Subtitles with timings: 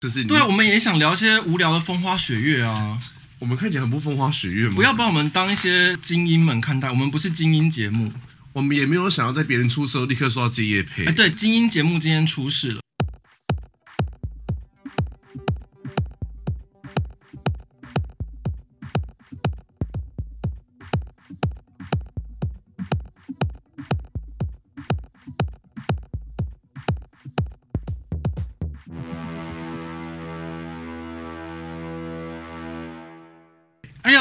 [0.00, 2.98] 就是对啊，我们也想聊些无聊的风花雪月啊。
[3.38, 4.74] 我们看起来很不风花雪月吗？
[4.74, 8.10] 不要把我们当一些精英们看待，我们不是精英节目。
[8.52, 11.04] 我们也没有想要在别人出事后立刻说要接业配。
[11.04, 12.80] 哎，对，精英节目今天出事了。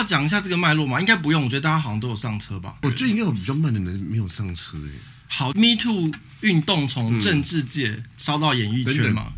[0.09, 0.99] 讲一下这个脉络吗？
[0.99, 2.75] 应该不用，我觉得大家好像都有上车吧。
[2.81, 4.89] 我觉得应该有比较慢的人没有上车哎。
[5.27, 9.31] 好，Me Too 运动从政治界烧到演艺圈嘛。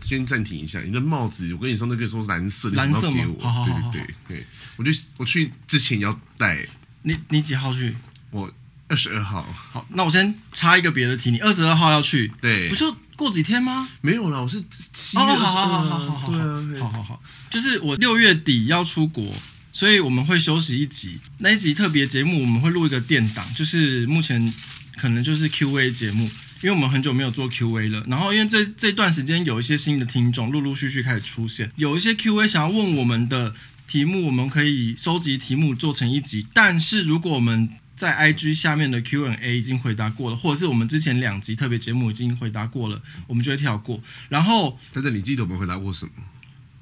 [0.00, 3.24] 先暂停一下，你的帽子，我跟你说那个说是蓝色，蓝色吗？
[3.38, 6.66] 好好好，好，对对对，我就我去之前要戴。
[7.02, 7.96] 你你几号去？
[8.32, 8.52] 我
[8.88, 9.46] 二十二号。
[9.70, 12.32] 好，那我先插一个别的题，你二十二号要去？
[12.40, 13.88] 对，不就过几天吗？
[14.00, 14.60] 没有啦，我是
[14.92, 15.66] 七月二十二号。
[15.66, 19.32] 好好好好好，对啊，好好好，就是我六月底要出国。
[19.72, 24.52] 所以我们会休息一集，那一集特别节目我们会录一个电档，就是目前
[24.96, 26.24] 可能就是 Q&A 节目，
[26.62, 28.04] 因为我们很久没有做 Q&A 了。
[28.08, 33.54] 然后因为这这段时间有一些新的听众陆陆续续开始出现，有一些 Q&A 想要问我们的
[33.86, 36.46] 题目，我们可以收集题目做成一集。
[36.52, 44.02] 但是如果我们在 IG 下面的 Q&A 已经回答过了，或者是我们之前两集特别节目已经回答过了，我们就会跳过。
[44.28, 46.12] 然后，但是你记得我们回答过什么？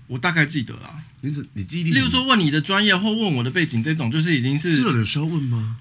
[0.09, 4.75] 我大概记得啦，你你记忆力，例如说问你的专业或问我的背景这种，就是已经是。
[4.75, 5.77] 这有人需要问吗？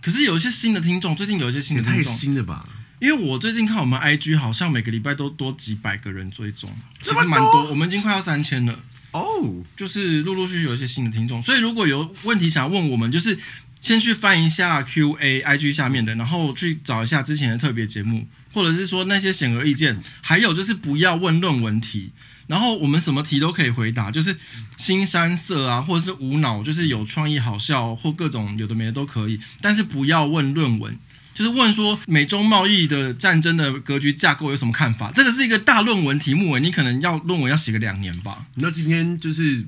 [0.00, 2.66] 可是有一些新的听众，最近有一些新的听众，太新了吧？
[3.00, 6.70] 因为我最近看我们 IG 好像每个礼拜都多几百个人追踪，
[7.00, 8.80] 其实蛮多，我们已经快要三千了
[9.12, 9.20] 哦。
[9.76, 13.38] 就是陆陆续续有一些新的听众，所以如果有问题想要问我们，就是
[13.80, 22.12] 先去翻一下 QA IG 下面的，然后去找一下之前的特别节目，或者是说那些显而易见，还有就是不要问论文题。
[22.48, 24.36] 然后我们什么题都可以回答，就是
[24.76, 30.98] 新山色啊，或者是无脑，就是有创意、好笑或各种有的没的都可以，但是不要问论文，
[31.34, 35.12] 就是问说美中贸易的战争的格局架构有什么看法？
[35.14, 38.46] 这个是一个大论文题目诶，你可能要论文要写个两年吧。
[38.54, 39.64] 那今天就是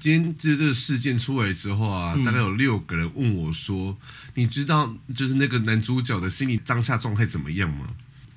[0.00, 3.96] 今天就是这个事件出来之后啊，嗯、大概有六个人问我说
[4.34, 7.86] ：“你知道就是那个男主角的心理当下状态怎么样吗？”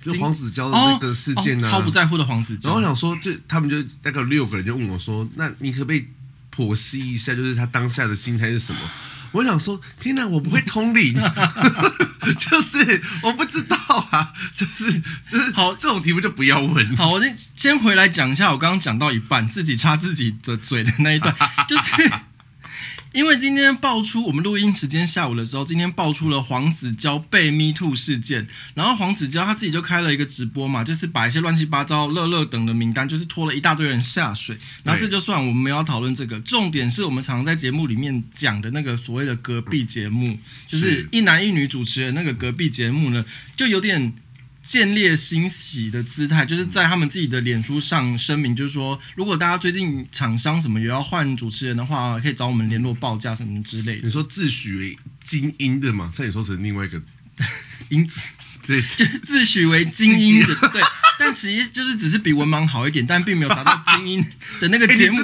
[0.03, 2.69] 就黄子佼的那个事件呢、啊哦哦，超不在乎的黄子佼。
[2.69, 6.07] 然后我想说，就他们就大概六个人就问我说：“那你可不可以
[6.55, 8.79] 剖析一下，就是他当下的心态是什么？”
[9.31, 11.13] 我想说：“天哪，我不会通灵，
[12.37, 13.77] 就是我不知道
[14.11, 14.91] 啊，就是
[15.29, 21.33] 就是好，这种题目就不要问。”好，我先先回来讲一下，我刚刚讲到一半自己插自己的嘴的那一段，
[21.69, 22.11] 就是。
[23.13, 34.57] 因为今天爆出，我们录音时间下午的时候，今天爆出了黄子佼被 Me Too 事件，然后黄子佼他自己就开了一个直播嘛，就是把一些乱七八糟、乐乐等的名单，就是拖了一大堆人下水。
[34.83, 44.13] 然后这就算我们没有要讨论这个，重点是我们常常在节目里面讲的那个所谓的隔壁节目，就是一男一女主持人那个隔壁节目呢，就有点。
[44.63, 54.01] 见猎心喜的姿态，就是在他们自己的脸书上声明，就是说，如果大家最近厂商什么也要换主持人的话，可以找我们联络报价什么之类的。
[54.03, 56.11] 你说自诩为精英的嘛？
[56.15, 57.01] 这也说成另外一个
[57.89, 58.19] 英子，
[58.65, 60.81] 对，就是自诩为精英的，对。
[61.17, 64.25] 但其实就是只是比文盲好一点，但并没有达到精英
[64.59, 65.21] 的那个节目。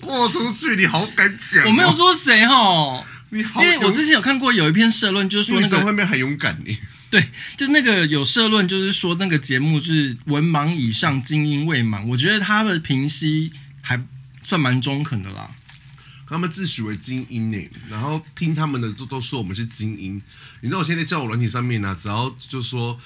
[0.00, 1.68] 豁、 欸、出去，你好敢讲、哦！
[1.68, 6.78] 我没有说谁哈，你好，因为我之前有看过有一篇社论，就是说那个在外面很勇敢你。
[7.10, 7.20] 对，
[7.56, 12.06] 就是那个有社论，就是说那个节目是文盲以上，精英未满。
[12.06, 14.00] 我觉得他的评析还
[14.42, 15.50] 算蛮中肯的啦。
[16.28, 17.58] 他们自诩为精英呢，
[17.90, 20.22] 然后听他们的都都说我们是精英。
[20.60, 22.96] 你知道我现在在交友软体上面呢、啊，只要就说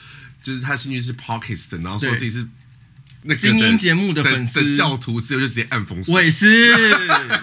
[0.43, 2.47] 就是他兴趣是 Podcast 的，然后说自己是
[3.23, 6.15] 那精英节目的粉丝教徒，之后就直接按封锁。
[6.15, 6.47] 我也是，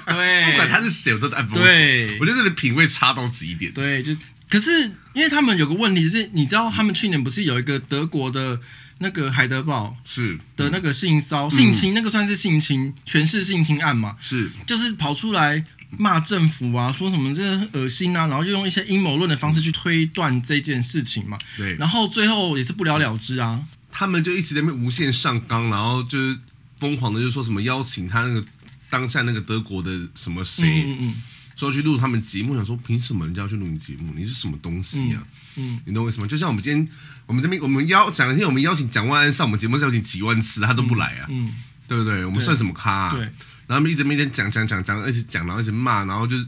[0.05, 1.63] 对，不管他是谁，我都按封锁。
[1.63, 3.73] 对，我觉得这个品味差到极点。
[3.73, 4.15] 对，就。
[4.51, 4.83] 可是，
[5.13, 8.59] 因为他们有个问题是，你知道他们去年不是有一个德国的
[8.99, 14.17] 那个海德堡是的那个性骚、嗯、性侵，那个算是性侵，全是性侵案嘛？
[14.19, 15.63] 是，就是跑出来
[15.97, 21.37] 骂政府啊，说什么这恶心啊，然后就用一些阴谋论的方式去推断这件事情嘛。
[21.55, 23.63] 对，然后最后也是不了了之啊。
[23.89, 26.37] 他们就一直在那边无限上纲，然后就是
[26.77, 28.45] 疯狂的就说什么邀请他那个。
[28.91, 31.21] 当下那个德国的什么谁，嗯嗯
[31.61, 34.11] 说去录他们节目，想说凭什么人家要去录你节目？
[34.15, 35.23] 你是什么东西啊？
[35.57, 36.27] 嗯，你懂为什么？
[36.27, 36.93] 就像我们今天，
[37.27, 41.53] 我们这边我们邀讲一天，我们邀请蒋万安上我们节目，邀请几万次，他都不来啊，嗯，
[41.87, 42.25] 对不对？
[42.25, 43.13] 我们算什么咖啊？
[43.13, 43.31] 对，然
[43.69, 46.47] 后他们一直每天讲讲讲讲，一直讲，然后一直骂，然后就是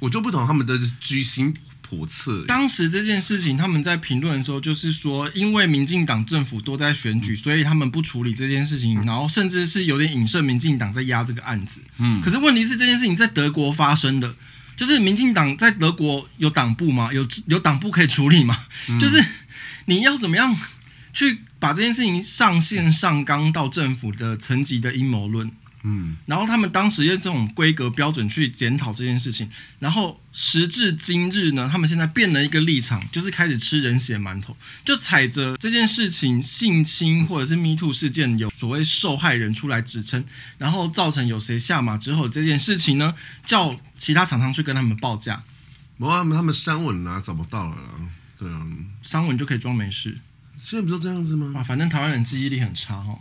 [0.00, 1.54] 我就不懂他们的居心
[1.90, 2.44] 叵测。
[2.46, 11.80] 当时这件事情，他们在评论的时候，就是说，因为民进党政府都在选举，所以他们不处理这件事情，然后甚至是有点影射民进党在压这个案子。
[11.98, 14.34] 嗯，可是问题是这件事情在德国发生的，
[14.76, 17.12] 就是民进党在德国有党部吗？
[17.12, 18.56] 有有党部可以处理吗？
[18.90, 19.24] 嗯、就是
[19.86, 20.56] 你要怎么样
[21.12, 25.50] 去把这件事情上线上纲到政府的层级的阴谋论？
[25.84, 29.48] 嗯，然后他们当时用这种规格标准去检讨这件事情，
[29.78, 40.24] 然后时至今日呢，他们现在变了一个立场，就是开始吃人血馒头，就踩着这件事情性侵或者是 Me Too 事件有所谓受害人出来指称，
[40.58, 43.14] 然后造成有谁下马之后，这件事情呢，
[43.44, 45.44] 叫其他厂商去跟他们报价，
[45.96, 47.82] 不过他们他们删文啊找不到了啦，
[48.36, 48.66] 对啊，
[49.02, 50.18] 删文就可以装没事，
[50.58, 51.52] 现在不就这样子吗？
[51.56, 53.20] 啊，反正台湾人记忆力很差哦。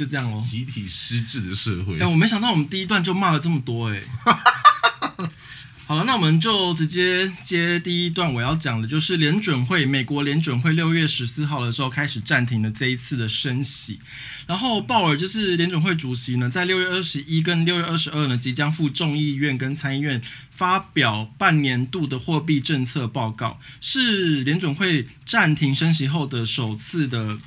[0.00, 1.96] 就这样哦，集体失智的社会。
[1.96, 5.28] 哎、欸，我没想到我们第一段就骂了这么多哎、欸。
[5.86, 14.00] 好了，那我们就直接接第一段我要讲的，就是联准会，美国联准会六月十四号的时候开始暂停了这一次的升息。
[14.46, 27.38] 然后鲍尔就是联准会主席呢，在六月二十一跟六月二十二呢，即将赴众议院跟参议院发表半年度的货币政策报告，是联准会暂停升息后的首次的。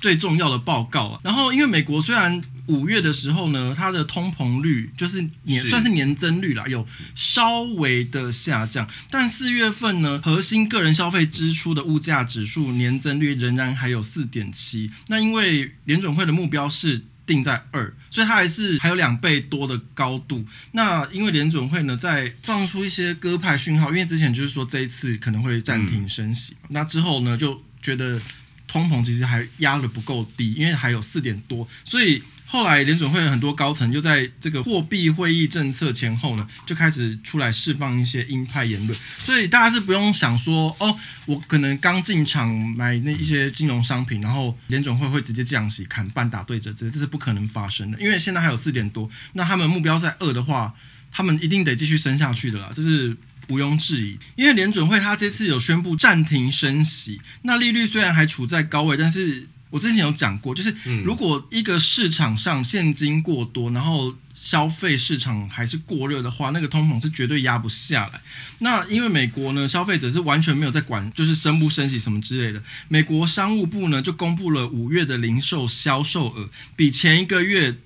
[0.00, 14.90] 最重要的报告啊，然后因为美国虽然五月的时候呢，它的通膨率就是年算是年增率啦，有稍微的下降，但四月份呢，核心个人消费支出的物价指数年增率仍然还有四点七。
[15.08, 20.44] 那因为联准会的目标是定在二，所以它还是还有两倍多的高度。
[20.72, 28.20] 那因为联准会呢在放出一些鸽派讯号，因为之前就是说这一次可能会暂停升息，嗯、那之后呢就觉得。
[28.66, 40.96] 通膨其实还压得不够低，因为还有四点多，所以后来联准会有很多高层就在这个货币会议政策前后呢，就开始出来释放一些鹰派言论，所以大家是不用想说哦，
[41.26, 50.74] 我可能刚进场买那一些金融商品，然后联准会会直接降息砍半打对折，这这是不可能发生的，因为现在还有四点多，那他们目标在二的话，
[51.10, 53.16] 他们一定得继续升下去的啦，这是。
[53.48, 68.20] 毋庸置疑，因为联准会它这次有宣布暂停升息，那利率虽然还处在高位，但是我之前有讲过，就是如果一个市场上现金过多，然后消费市场还是过热的话，那个通膨是绝对压不下来。
[68.58, 72.62] 那因为美国呢，消费者是完全没有在管，就是升不升息什么之类的。
[72.88, 77.76] 美国商务部呢就公布了五月的零售销售额，比前一个月。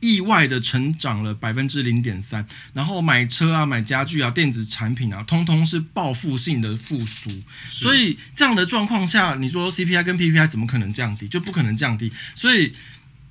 [0.00, 7.30] 意外的成长了百分之零点三，然后买车啊、买家具啊、电子产品啊，通通是报复性的复苏。
[7.70, 11.26] 所以这样的状况下，你说 CPI 跟 PPI 怎么可能降低？
[11.28, 12.12] 就不可能降低。
[12.34, 12.72] 所以，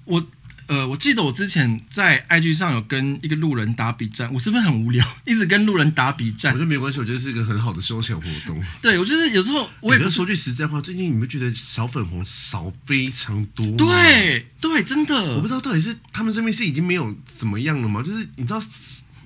[0.06, 0.28] 我。
[0.68, 6.52] 呃，我记得我之前在 IG 上有跟一个路人打比战，我是不是很无聊，一直跟路人打比战？
[6.52, 8.62] 我觉得没关系，我觉得是一个很好的休闲活动。
[8.82, 13.66] 对，我就是有时候我也不说句实在话，最近你们觉得小粉红少非常多？
[13.78, 18.04] 对对，真的，我不知道到底是他们这边是已经没有怎么样了吗？
[18.04, 18.62] 就是你知道，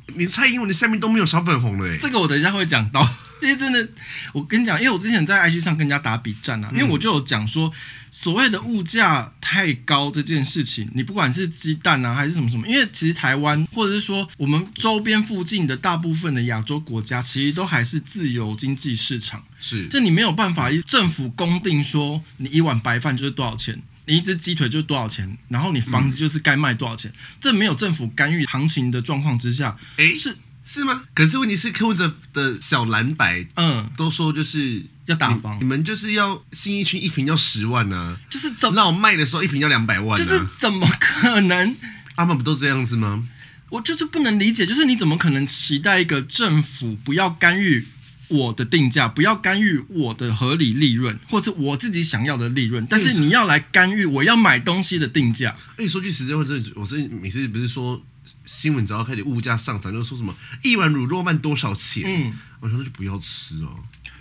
[0.08, 1.98] 连蔡英文的下面都没有小粉红了哎。
[1.98, 3.08] 这个我等一下会讲到。
[3.42, 3.90] 因为真的，
[4.34, 7.72] 我跟你讲，因为我之前在 IG 上跟人家打比战啊，因为我就有讲说，
[8.12, 30.38] 所谓的物价太高这件事情，你不管是鸡蛋啊还是什么什么，因为其实台湾或者是说我们周边附近的大部分的亚洲国家，其实都还是自由经济市场，是，就你没有办法一政府公定说你一碗白饭就是多少钱，你一只鸡腿就是多少钱，然后你房子就是该卖多少钱，这没有政府干预行情的状况之下，诶，是。
[30.64, 31.04] 是吗？
[31.14, 41.76] 可是问题是，柯文哲的小蓝白，嗯，都说就是要打房，你们就是要新一区一瓶要十万呢、啊，就是怎那我卖的时候一瓶要两百万、啊，就是怎么可能？
[42.16, 43.28] 他们不都这样子吗？
[43.70, 47.86] 我就是不能理解，就是你怎么可能期待一个政府不要干预
[48.32, 55.56] 我的定价，不要干预我的合理利润，或者我自己想要的利润，但是你要来干预我要买东西的定价？
[55.78, 58.02] 哎，说句实在话，这我是每次不是说。
[58.44, 62.04] 新闻只要开始物价上涨，就说什么一碗卤肉饭多少钱？
[62.06, 63.70] 嗯，我说那就不要吃哦，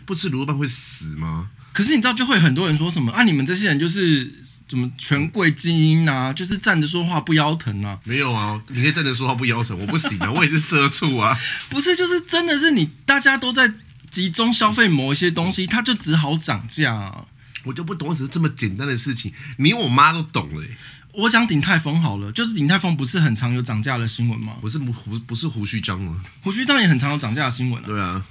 [0.05, 1.49] 不吃卤肉饭会死吗？
[1.73, 3.23] 可是你知道，就会很多人说什么啊？
[3.23, 4.31] 你们这些人就是
[4.69, 6.33] 怎么权贵精英啊？
[6.33, 7.99] 就是站着说话不腰疼啊？
[8.05, 11.37] 没有啊，你可以站着说话不腰疼，我不行啊，我也是社畜啊。
[11.71, 13.73] 不是，就是真的是你大家都在
[14.11, 17.27] 集中消费某一些东西，它就只好涨价啊。
[17.65, 20.77] 我就不懂，只是这么简单的事情，你我妈都懂了、欸。
[21.13, 24.55] 我讲鼎泰丰好了，就是鼎泰丰不是很常有涨价的新闻吗？
[24.61, 26.23] 不是胡不是胡须张吗？
[26.41, 27.87] 胡须张也很常有涨价的新闻啊。
[27.87, 28.25] 对啊，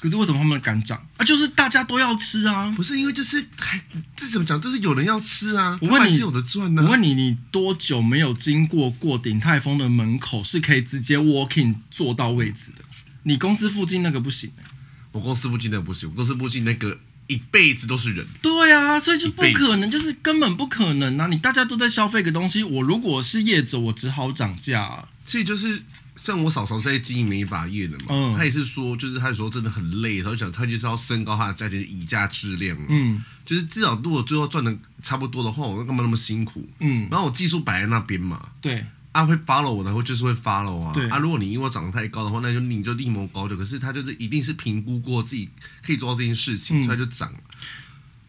[0.00, 1.24] 可是为什么他们敢涨啊？
[1.24, 2.72] 就是大家都要吃啊。
[2.76, 3.78] 不是因为就是还
[4.16, 4.58] 这怎么讲？
[4.58, 5.78] 就是有人要吃啊。
[5.82, 6.84] 我问你，是有的赚呢、啊。
[6.84, 12.84] 我问你，你多久没有经过过鼎泰丰的门口是可以直接 walking 坐到位置的？
[13.24, 14.62] 你公司附近那个不行、欸。
[15.16, 16.98] 我公司附近那个不行，我公司附近那个。
[17.28, 21.26] 一辈子都是人，对啊，所以就不可能，就是根本不可能啊！
[21.26, 25.08] 你大家都在消费个东西，我如果是业者，我只好涨价啊。
[25.24, 25.82] 其实就是
[26.14, 36.64] 像我嫂嫂在经营美发业的嘛，嗯，他也是说，就是她有时候真的很累，她就讲她就是要升高她的价钱以价质量，嗯，就是至少如果最后赚的差不多的话，我干嘛那么辛苦？
[36.78, 38.86] 嗯，然后我技术摆在那边嘛，对。
[39.16, 40.92] 他、啊、会 follow 我的，或就是会 follow 啊。
[40.92, 43.56] 对啊，如果你因为我长得太高的话，那就你就另谋高就。
[43.56, 45.48] 可是他就是一定是评估过自己
[45.82, 47.32] 可以做到这件事情，嗯、所以他就涨。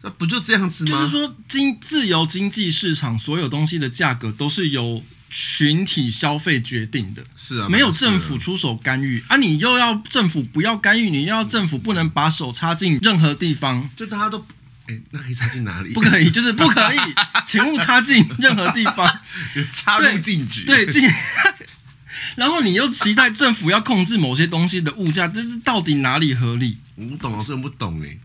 [0.00, 0.90] 那不就这样子吗？
[0.90, 7.22] 就是说，经自由经济市场，所有东西的价格都是由群体消费决定的。
[7.36, 9.36] 是啊，没有政府出手干预啊！
[9.36, 14.46] 你又要政府不要干预，你又要政府不能把手插进任何地方，就大家都。
[14.88, 15.92] 哎，那可以插进哪里？
[15.92, 16.98] 不可以，就是不可以，
[17.46, 19.06] 请勿插进任何地方，
[19.72, 20.64] 插入禁止。
[20.64, 21.08] 对，禁。
[22.36, 26.78] 然后你又期待政府要控制某些东西的物价，这是到底哪里合理？
[26.96, 28.18] 我不懂啊，真的不懂哎。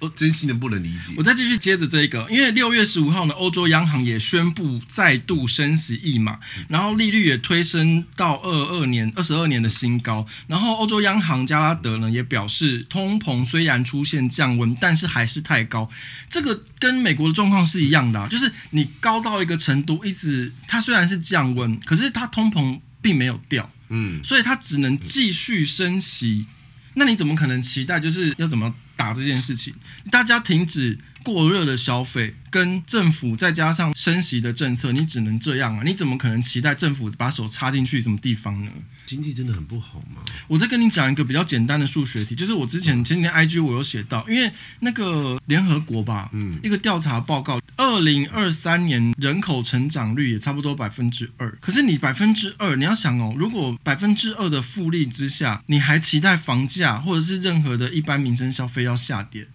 [0.00, 1.14] 我真心的不能理解。
[1.16, 10.26] 我再继续接着这个，因为六月十五号呢，欧洲央行也宣布再度升息一码，然后利率也推升到二二年、二十二年的新高。
[10.46, 15.88] 然后欧洲央行加拉德呢也表示，通膨虽然出现降温，但是还是太高。
[16.28, 26.46] 这个跟美国的状况是一样的啊，就是你高到一个程度，一直它虽然是降温，可是它通膨并没有掉，嗯，所以它只能继续升息。
[26.94, 28.74] 那你怎么可能期待就是要怎么？
[28.98, 29.72] 打这件事情，
[30.10, 35.82] 大家停止过热的消费，跟政府再加上升息的政策，你只能这样啊！
[35.84, 38.70] 你怎么可能期待政府把手插进去什么地方呢？
[39.04, 40.22] 经济真的很不好吗？
[40.46, 59.48] 我再跟你讲一个比较简单的数学题，就是我之前前几天 IG 我有写到，因为那个联合国吧，嗯，一个调查报告，二零二三年人口成长率也差不多百分之二，可是你百分之二，你要想哦，如果百分之二的复利之下，你还期待房价或者是任何的一般民生消费要下跌，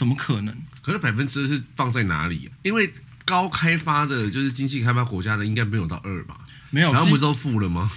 [0.00, 0.56] 怎么可能？
[0.80, 2.56] 可是百分之二是放在哪里啊？
[2.62, 2.90] 因为
[3.26, 6.38] 高开发的，就是经济开发国家的，应该没有到二吧？
[6.70, 7.90] 没有，然后不是都负了吗？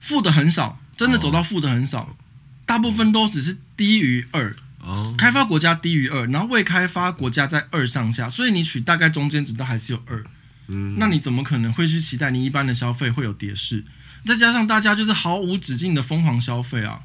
[0.00, 2.16] 负的很少，真的走到负的很少，哦，
[2.64, 4.56] 大部分都只是低于二。
[4.80, 10.24] 哦，开发国家低于二，然后未开发国家在二上下，所以你取大概中间值都还是有二。
[10.68, 13.84] 嗯，那你怎么可能会去期待你一般的消费会有跌势？
[14.24, 17.02] 再加上大家就是毫无止境的疯狂消费啊，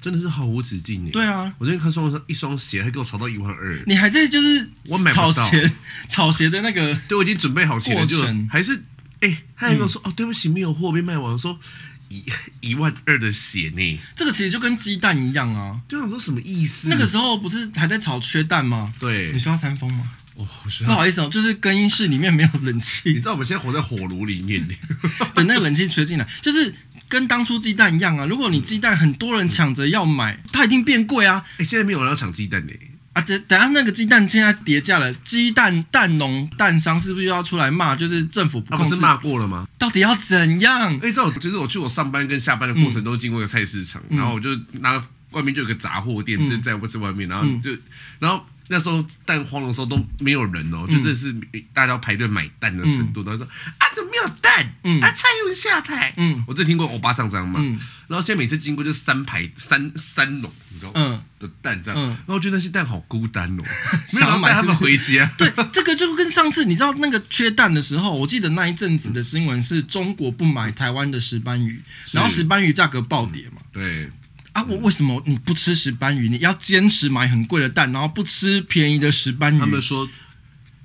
[0.00, 1.08] 真的是毫无止境。
[1.10, 3.82] 对啊，我最近看双一双鞋，还给我炒到一万二。
[3.86, 5.70] 你还在就是我买炒鞋
[6.08, 8.82] 炒鞋的那个，对，我已经准备好钱了，就还是
[9.20, 11.58] 哎，他还跟我说、嗯、哦，对不起，没有货被卖完，说。
[12.12, 12.24] 一
[12.60, 14.00] 一万二的鞋呢？
[14.16, 15.80] 这个其实就跟鸡蛋一样啊！
[15.88, 16.88] 就想说什么意思？
[16.88, 18.92] 那个时候不是还在炒缺蛋吗？
[18.98, 20.10] 对，你需要三风吗？
[20.34, 20.44] 哦，
[20.84, 23.10] 不好意思哦，就是更衣室里面没有冷气。
[23.10, 24.66] 你知道我们现在活在火炉里面，
[25.36, 26.74] 等那个冷气吹进来，就是
[27.10, 28.24] 跟当初鸡蛋一样啊！
[28.24, 31.44] 如果你鸡蛋很多人抢着要买，它一定变贵啊！
[31.58, 32.72] 哎，现在没有人要抢鸡蛋呢。
[33.12, 37.96] 啊，这等下那个鸡蛋现在跌价了，鸡蛋蛋农蛋商是不是又要出来骂？
[37.96, 39.66] 就是政府不控制，他不是骂过了吗？
[39.76, 40.94] 到底要怎样？
[40.98, 44.48] 哎，这种就是我去我上班跟下班的过程都经过一个菜市场，嗯、然后我就
[44.80, 47.70] 拿外面就有个杂货店，嗯、就在我这外面，然后就
[48.20, 48.46] 然后。
[48.72, 51.32] 那时候蛋荒的时候都没有人哦，嗯、就这是
[51.74, 53.20] 大家要排队买蛋的程度。
[53.24, 53.44] 他、嗯、说
[53.78, 54.74] 啊，怎么没有蛋？
[54.84, 56.14] 嗯、啊，蔡英文下台。
[56.16, 57.58] 嗯，我只听过欧巴桑这样嘛。
[57.60, 60.94] 嗯，然后现在每次经过就三排三三笼，你知道吗？
[60.94, 62.00] 嗯，的蛋这样。
[62.00, 63.62] 嗯，然后我觉得那些蛋好孤单哦，
[64.06, 65.28] 想要买他们回家。
[65.36, 73.56] 对，这个就跟上次你知道那个缺蛋的时候，我记得那一阵子的新闻是中国不买台湾的石斑鱼，然后石斑鱼价格暴跌嘛。
[73.56, 74.10] 嗯、对。
[74.52, 76.28] 啊，我为什么你不吃石斑鱼？
[76.28, 79.58] 你要坚持买很贵的蛋，然后不吃便宜的石斑鱼？
[79.58, 80.08] 他们说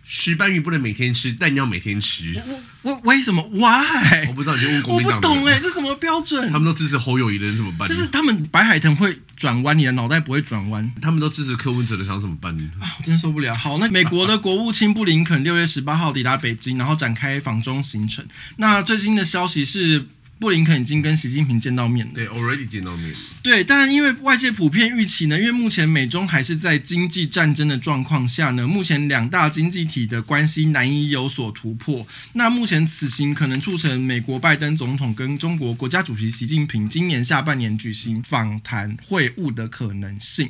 [0.04, 2.40] 石斑鱼不能每天吃，但你要每天吃。
[2.84, 4.28] 我我为什么？Why？
[4.28, 5.16] 我不知道，你就问国民党。
[5.18, 6.52] 我不懂哎，这什么标准？
[6.52, 7.90] 他们都支持侯友宜的人怎么办？
[7.90, 10.94] 就是他们白海豚会转弯，你的脑袋不会转弯。
[11.02, 12.70] 他们都支持柯文哲的，想怎么办呢？
[12.80, 13.52] 啊，我真的受不了。
[13.56, 18.24] 好，那美国的国务卿布林肯六月十八号抵达北京，然后展开访中行程。
[18.58, 20.06] 那最新的消息是。
[20.38, 23.14] 布林肯已经跟习近平见到面了，对，already 见到面。
[23.42, 32.06] 对，但因为外界普遍预期呢，因为目前美中还是在经济战争的状况下呢，目前两大经济体的关系难以有所突破。
[32.34, 40.50] 那目前此行可能促成美国拜登总统跟中国国家主席习近平今年下半年举行访谈会晤的可能性。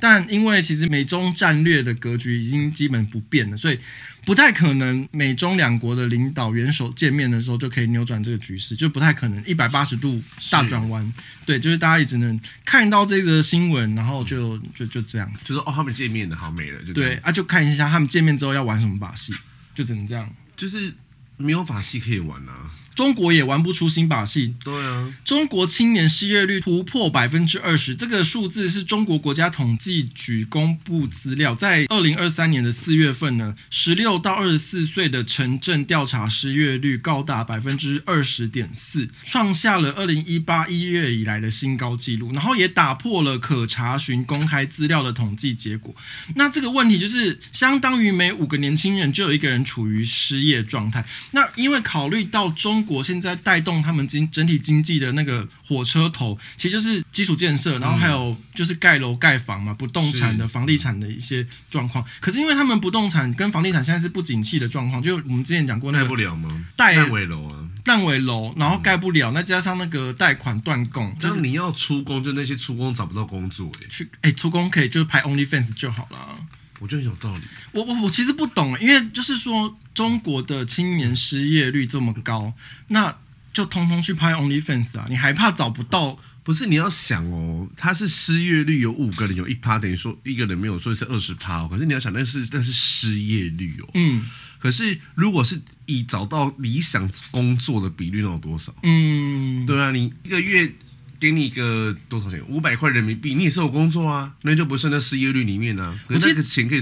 [0.00, 3.78] 但因为其实美中战略的格局已经基本不变了，所以
[4.24, 11.12] 不太可能美中两国的领导元首见面的时候就可以扭转这个局势，就不太可能一百八十度大转弯。
[11.44, 19.32] 对，就是大家也只能看到这个新闻，然后就就就这样，就是哦，他们见面的好没了，就对啊，就看一下他们见面之后要玩什么把戏，
[19.74, 20.92] 就只能这样，就是
[21.36, 22.70] 没有把戏可以玩啊。
[22.94, 24.54] 中国也玩不出新把戏。
[24.62, 45.94] 对啊，中国青年失业率突破百分之二十，这个数字是中国国家统计局公布资料，在二零二三年的四月份呢，十六到二十四岁的城镇调查失业率高达百分之二十点四，创下了二零一八一月以来的新高纪录，然后也打破了可查询公开资料的统计结果。
[46.36, 51.04] 那这个问题就是，相当于每五个年轻人就有一个人处于失业状态。
[51.32, 62.04] 那因为考虑到中国现在带动他们经整体经济的那个火车头，其实就是基础建设，然后还有就是盖楼盖房嘛，不动产的房地产的一些状况。
[62.20, 66.66] 可是因为他们不动产跟房地产现在是不景气的状况，就我们之前讲过那个盖不了吗？
[66.76, 76.18] 贷烂尾楼啊，烂尾楼，然后盖不了，那加上那个贷款断供，就是你要出工，就那些出工找不到工作，欸，去哎出工可以就是拍 OnlyFans 就好了。
[76.84, 77.40] 我觉得有道理。
[77.72, 82.52] 我我我其实不懂，因为就是说中国的青年失业率这么高，
[82.88, 83.16] 那
[83.54, 85.06] 就通通去拍 OnlyFans 啊？
[85.08, 86.18] 你还怕找不到？
[86.42, 91.68] 不是，你要想哦，他是失业率有五个人有一趴，等于说一个人没有，所以是二十趴哦。
[91.70, 93.88] 可是你要想，那是那是失业率哦。
[93.94, 94.22] 嗯。
[94.58, 98.74] 可是如果是以找到理想工作的比率，能有多少？
[98.82, 99.64] 嗯。
[99.64, 100.70] 对啊，你一个月。
[101.24, 102.38] 给你一个多少钱？
[102.50, 105.98] 五百块人民币，你也是有工作啊，那就不算在失业率里面啊。
[106.06, 106.80] 可是那个钱可以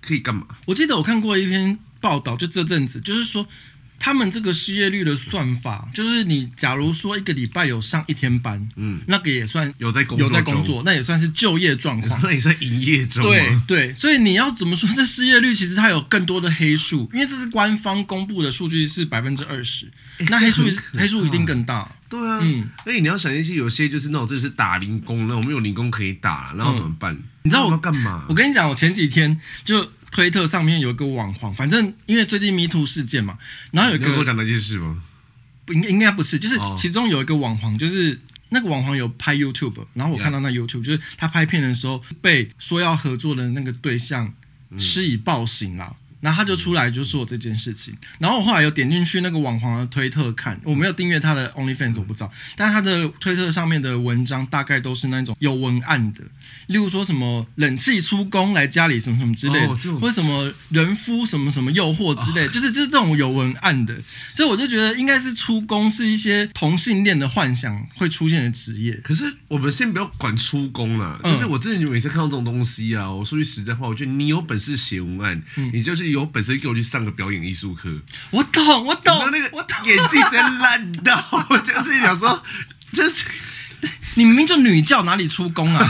[0.00, 0.44] 可以干嘛？
[0.66, 3.46] 我记得我看过一篇报道，就这阵子，就是说
[3.98, 13.22] 他们这个失业率的算法，就是你假如说一个礼拜有上一天班，嗯，那个也算有在工作，有在工作，那也算是就业状况， 那也算营业中。
[13.22, 15.54] 对对，所以你要怎么说这失业率？
[15.54, 19.90] 其实它有更多的黑数，因为这是官方公布的数据是百分之二十，
[20.28, 21.90] 那黑数黑数一定更大。
[22.08, 27.12] 对啊，嗯，所以你要想一些，有些就是那种，真的是打零工，那我们有零工可以打，然后怎么办？
[27.14, 28.24] 嗯、你知道我要干嘛？
[28.28, 33.36] 我跟你讲，我前几天就推特上面有一个网红，反正因为最近 Me Too 事件嘛，
[33.72, 35.02] 然后有一个跟我讲那件事吗？
[35.66, 44.32] 不，应应该不是，就是其中有一个网红，就是那个网红有拍 YouTube，然后我看到那 YouTube，就是他拍片的时候被说要合作的那个对象
[44.78, 45.96] 施以暴行了。
[46.24, 56.22] 嗯然后他就出来就说这件事情，然后我后来有点进去那个网黄的推特看，我没有订阅他的 OnlyFans，我不知道，但他的推特上面的文章大概都是那种有文案的，
[56.68, 63.94] 例如说什么冷气出工来家里什么什么之类的，或什么人夫什么什么诱惑之类，就是就是这种有文案的，
[64.32, 68.94] 所以我就觉得应该是出工是一些同性恋的幻想会出现的职业。
[69.04, 76.13] 可是我们先不要管出工了，就是我真的每次看到这种东西啊，我说句实在话，我觉得你有本事写文案，你就是。
[76.14, 77.90] 有本身给我去上个表演艺术课。
[78.30, 79.30] 我懂，我懂。
[79.30, 82.42] 那个演技真烂到，我就是想说，
[82.92, 83.12] 就是
[84.14, 85.86] 你明明就女教，哪里出宫啊？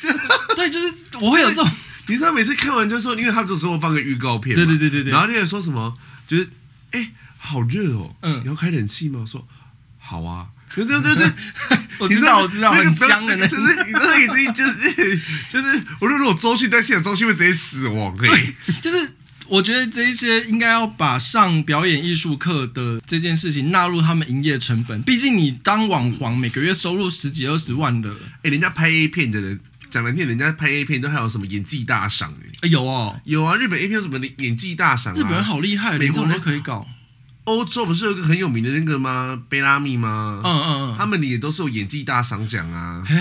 [0.54, 1.68] 对，就是我会有这种。
[2.06, 5.12] 你知道，每次看完就说，因为他有时候放个预告片，对对对对对。
[5.12, 6.48] 然后那个说什么，就是
[6.90, 9.20] 哎，好热哦，嗯，你要开冷气吗？
[9.22, 9.46] 我说
[9.98, 11.32] 好啊，对对对对，
[11.98, 19.16] 我知道我知道，很僵的那，就是你那个已经就是就是，我如果周迅在现场，周迅会直接死亡，对，就是。
[19.52, 25.02] 我觉得这一些应该要把上表演艺术课的这件事情纳入他们营业成本。
[25.02, 28.10] 毕竟你当网黄，每个月收入十几二十万的，
[28.42, 29.60] 哎，人家拍 A 片的人
[29.90, 35.14] 讲难听，人家拍 A 片都还有什么演技大赏哎，有哦，有啊，日本 A 片有什么演技大赏？
[35.14, 36.88] 日本人好厉害，连这种都可以搞。
[37.44, 39.42] 欧洲不是有一个很有名的那个吗？
[39.48, 40.40] 贝拉米吗？
[40.44, 43.02] 嗯嗯嗯，他们也都是有演技大赏奖啊。
[43.06, 43.14] 嘿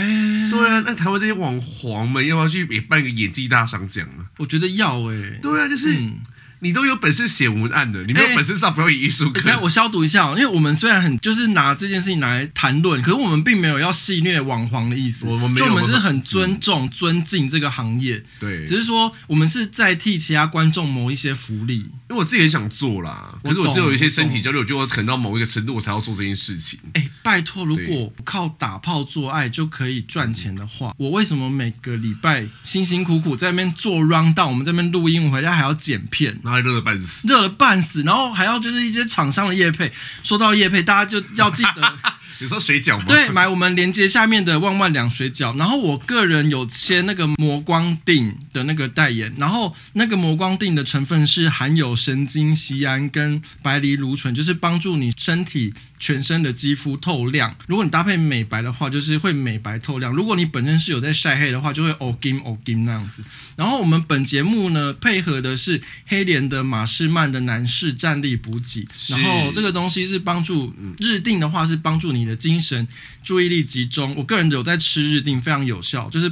[0.49, 4.29] 对啊，那台湾这些网红们要不要去也办一个演技大赏奖啊？
[4.37, 5.39] 我觉得要哎、欸。
[5.41, 5.99] 对啊，就是。
[5.99, 6.19] 嗯
[6.63, 9.41] 你都有本事写文案的，你没有本事上表演艺术课。
[9.49, 15.25] 来、欸，我消毒一下，因为我们虽然很就是拿这件事情拿来谈论，可是我们并没有要戏虐网黄的意思。
[15.25, 18.23] 我们没有，就我们是很尊重、嗯、尊敬这个行业。
[18.39, 21.89] 对，只是说我们是在替其他观众谋一些福利。
[22.11, 26.77] 因为我自己也想做啦，可是我就有一些身体焦虑，我就要可能到某一个程度，我才要做这件事情。
[26.93, 37.27] 哎、欸，拜托，如果靠打炮做爱就可以赚钱的话，我为什么每个礼拜辛辛苦苦在那边做 round down，我们这边录音，我回家还要剪片，还热的半死。
[37.27, 39.91] 热了半死，然后还要就是一些厂商的业配，
[40.23, 41.97] 说到业配，大家就要记得
[42.41, 43.05] 有时候水饺吗？
[43.07, 45.55] 对，买我们连接下面的万万两水饺。
[45.59, 57.55] 然后我个人有签那个磨光锭的那个代言，然后那个磨光锭的成分是含有神经酰胺跟白藜芦醇，就是帮助你身体全身的肌肤透亮。
[57.67, 63.23] 如果你搭配美白的话，就是会美白透亮；如果你本身是有在晒黑的话，就会欧金欧金那样子。
[63.55, 72.87] 然后我们本节目呢，配合的是黑莲的马士曼的男士站立补给，然后这个东西是帮助日定的话是帮助你的精神
[73.23, 74.15] 注意力集中。
[74.15, 76.31] 我个人有在吃日定，非常有效，就是。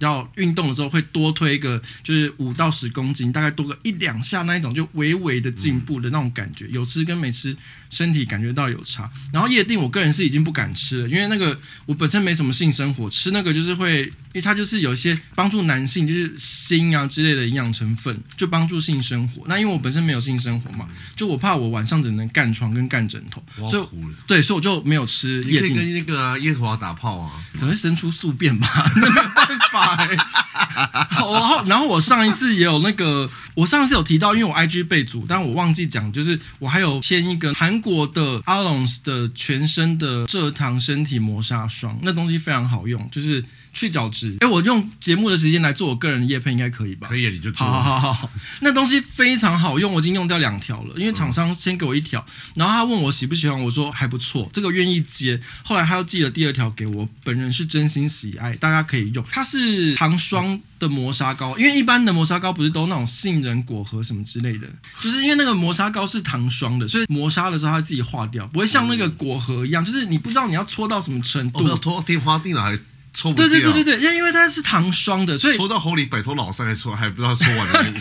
[0.00, 6.66] 要运动的时候会多推个，就是五到十公斤，大概多个一两下那一种，就微微的进步的那种感觉。
[6.70, 7.56] 有吃跟没吃，
[7.88, 9.10] 身体感觉到有差。
[9.32, 19.44] 然后夜定，我个人是已经不敢吃了，因为那个我本身没什么性生活，吃那个就是会，因为它就是有一些帮助男性，就是锌啊之类的营养成分，就帮助性生活。
[19.46, 25.70] 那因为我本身没有性生活嘛，就我怕我晚上只能干床跟干枕头，所以对，所以我就没有吃夜 定。
[25.70, 28.92] 你可以跟那个啊耶和华打炮啊，可能会生出宿便吧？
[28.96, 29.89] 那 没有办法。
[31.20, 44.36] 然后，然后我上一次也有那个，我上一次有提到，因为我 IG 备注，但我忘记讲，就是我还有签一个韩国的 Alons 的全身的蔗糖身体磨砂霜，那东西非常好用，就是去角质。
[44.40, 47.08] 哎，我用节目的时间来做我个人的业配，应该可以吧？
[47.08, 47.66] 可以，你就做。
[47.66, 48.30] 好好好，
[48.60, 55.40] 那东西非常好用，我已经用掉两条了，因为厂商先给我一条，然后他问我喜不喜欢，我说还不错，这个愿意接。
[55.64, 64.66] 后来他又寄了第二条给我，本人是真心喜爱，大家可以用，它是糖霜的磨砂膏，因为一般的磨砂膏不是都那种杏仁果核什么之类的，
[65.00, 72.78] 就是因为那个磨砂膏是糖霜的，所以磨砂的时候它会自己化掉，不会像那个果核一样，就是你不知道你要搓到什么程度，搓到天花地了还
[73.12, 73.48] 搓不掉。
[73.48, 77.86] 对对对对对，因为它是糖霜的，所以搓到喉里摆脱老三还搓还不知道搓完了。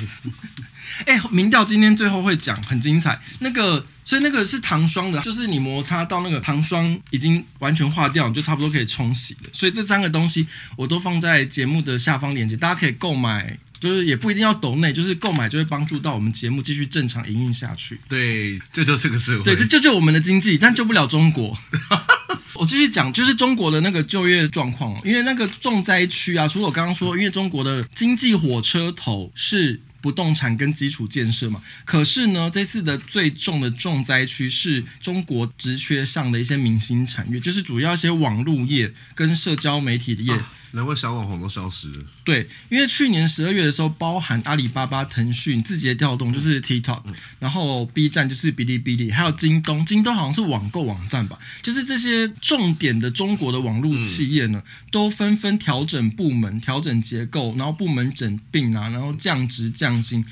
[1.06, 9.50] 哎、欸，民调今天最后会讲很精彩，那个所以那个是糖霜的，就是你摩擦到那个糖霜已经完全化掉，你就差不多可以冲洗了。
[9.54, 10.46] 所以这三个东西
[10.76, 18.02] 我都放在节目的下方链接，大家可以购买，就是也不一定要抖内，就是购买就会帮助到我们节目继续正常营运下去。
[18.10, 21.58] 对，这就这个社会，对，这救救我们的经济，但救不了中国。
[22.60, 29.82] 我继续讲，就是中国的那个就业状况，因为那个重灾区啊，除了我刚刚说，因为中国的经济火车头是。
[30.02, 40.34] 不动产跟基础建设嘛，可是呢，这次的最重的重灾区是中国职缺上的一些明星产业，就是主要一些网络业跟社交媒体的业。
[40.72, 42.06] 难怪小网红都消失了。
[42.24, 51.40] 对，因为去年十二月的时候，包含阿里巴巴、腾讯、字节跳动就是 TikTok，、嗯、然后 B 站就是哔哩哔哩，还有京东，京东好像是网购网站吧。
[51.62, 60.24] 就是这些重点的中国的网络企业呢，嗯、都纷纷调整部门、调整结构，然后部门整并啊，然后降职降薪，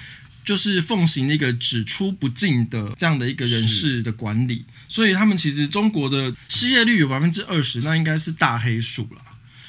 [0.46, 4.66] 就是奉行那个只出不进的这样的一个人事的管理。
[4.88, 9.22] 所以他们其实中国的失业率有百分之二十，那应该是大黑数了。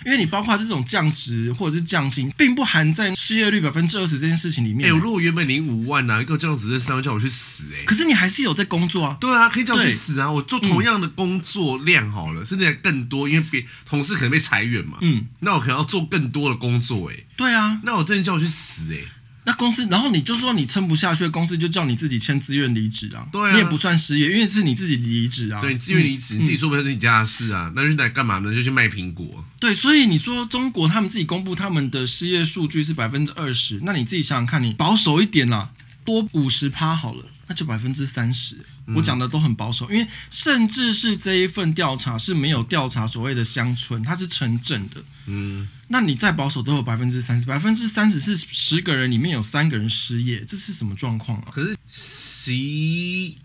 [0.05, 4.89] 因为你包括这种降职或者是降薪，并不含在失业率百分之二十这件事情里面。
[4.89, 7.85] 哎、欸，如果原本领五万啊，一个这样子的三万叫我去死哎、欸！
[7.85, 9.17] 可是你还是有在工作啊。
[9.21, 10.31] 对啊，可以叫我去死啊！
[10.31, 14.99] 我做同样的工作量好了，嗯、甚至还更多，因为别同事可能被裁员嘛。
[15.01, 17.27] 嗯，那我可能要做更多的工作哎、欸。
[17.37, 19.05] 对啊，那我真的叫我去死哎、欸！
[19.49, 23.27] 那公司，然后你就说你撑不下去，公司就叫你自己签自愿离职啊。
[23.33, 25.63] 对啊，你也不算失业，因为是你自己离职啊。
[25.63, 27.69] 对，自愿离职，嗯、你自己做不了自己家的事啊。
[27.69, 28.55] 嗯、那是来干嘛呢？
[28.55, 29.43] 就去卖苹果。
[29.59, 35.71] 对，所以你说中国他们自己公布他们的失业数据是百分之二十，那你自己想想看，你保守一点啦，
[36.05, 38.67] 多五十趴好了，那就百分之三十。
[38.94, 45.03] 我讲的都很保守，因为甚至是这一份调查是没有调查所谓的乡村，它是城镇的。
[45.27, 45.68] 嗯。
[45.90, 51.48] 那你再保守都有百分之三十，百分之三十是十个人里面有三个人失业，这是什么状况啊？
[51.51, 53.38] 可是习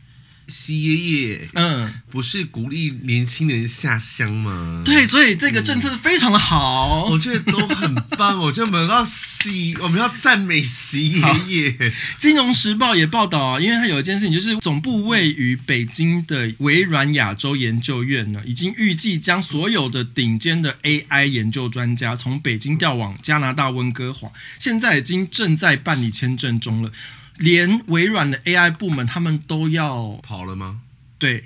[0.47, 4.81] 习爷爷，嗯，不是鼓励年轻人下乡吗？
[4.85, 8.39] 对，所以这个政策是非常的好，嗯、我觉得都很棒。
[8.43, 11.93] 我觉得我们要习，我们要赞美习爷爷。
[12.17, 26.91] 金融时报也报道啊，因为它有一件事情，就是总部位于北京的微软亚洲研究院呢，已经预计将所有的顶尖的 AI 研究专家从北京调往加拿大温哥华，现在已经正在办理签证中了。
[27.37, 30.81] 连微软的 AI 部门，他们都要跑了吗？
[31.17, 31.45] 对，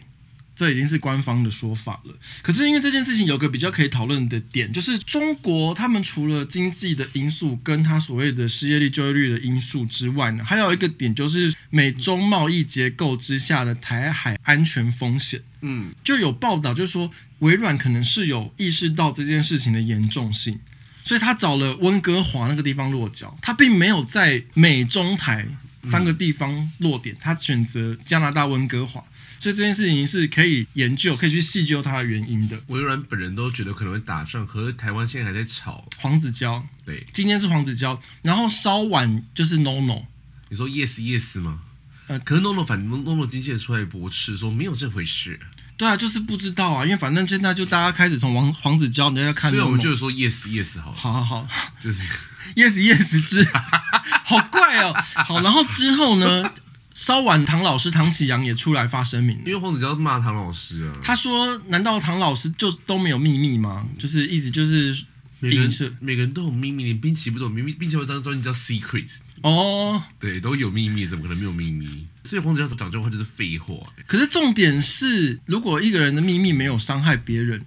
[0.56, 2.16] 这已经是官方的说法了。
[2.42, 15.42] 可是因为这件事情有个比较可以讨论的点，就是中国他们除了经济的因素跟他所谓的失业率、就业率的因素之外呢，还有一个点就是美中贸易结构之下的台海安全风险。
[15.62, 20.60] 嗯，就有报道就是说微软可能是有意识到这件事情的严重性，
[21.04, 25.48] 所以他找了温哥华那个地方落脚，他并没有在美中台。
[25.90, 29.04] 三个地方落点，他选择加拿大温哥华，
[29.40, 32.60] 所以这件事情是可以研究、可以去细究它的原因的。
[32.68, 40.06] 微软本人都觉得可能会打仗，可是台湾现在还在吵黄子佼，对，今天是黄子佼，然后稍晚就是 NONO。
[40.50, 41.62] 你说 yes yes 吗？
[42.08, 45.40] 呃，可是 NONO 反正 NONO 经纪人出来驳斥说没有这回事。
[45.76, 51.48] 对啊，就是不知道啊，因为反正现在就大家开始从黄黄子佼，人家要看，所以我们就是说 yes yes 好，好好好，
[51.80, 52.02] 就是
[52.56, 53.44] yes yes 之，
[54.28, 54.94] 好怪哦。
[55.16, 56.54] 好，然后之后呢，
[56.94, 63.88] 稍晚唐老师唐启阳也出来发声明，因为黄子佼骂唐老师啊，他说：“难道唐老师就都没有秘密吗？
[63.98, 65.06] 就是意思就是
[65.40, 69.08] 每个人每个人都有秘密，连滨崎步都有秘密，并且有张专辑叫 Secret。”
[69.44, 72.08] 哦，对，都有秘密，怎么可能没有秘密？
[72.24, 73.76] 所以黄子佼讲这话就是废话。
[74.08, 77.64] 可是重点是，如果一个人的秘密没有伤害别人，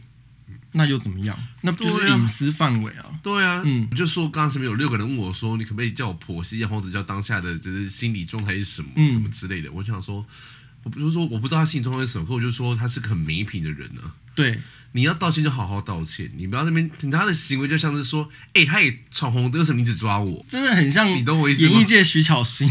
[0.72, 1.38] 那又怎么样？
[1.62, 3.06] 那不就是隐私范围啊？
[3.22, 9.70] 对啊，嗯，我就说刚刚前面有六个人问我说，你可不可以叫我剖析一下黄子佼当下的就是心理状态是什么，嗯、什么之类的？
[9.72, 10.24] 我想说，
[10.82, 14.14] 我不是说我不知道他心理状态是什么，可我就说他是个很没品的人呢、啊。
[14.34, 14.60] 对。
[14.92, 21.70] 你要道歉就好好道歉，你不要那边，他的行为就像是说，哎、欸，他也闯红灯，什么你只抓我，真的很像你懂我意思吗？
[21.70, 22.68] 演艺界徐巧芯。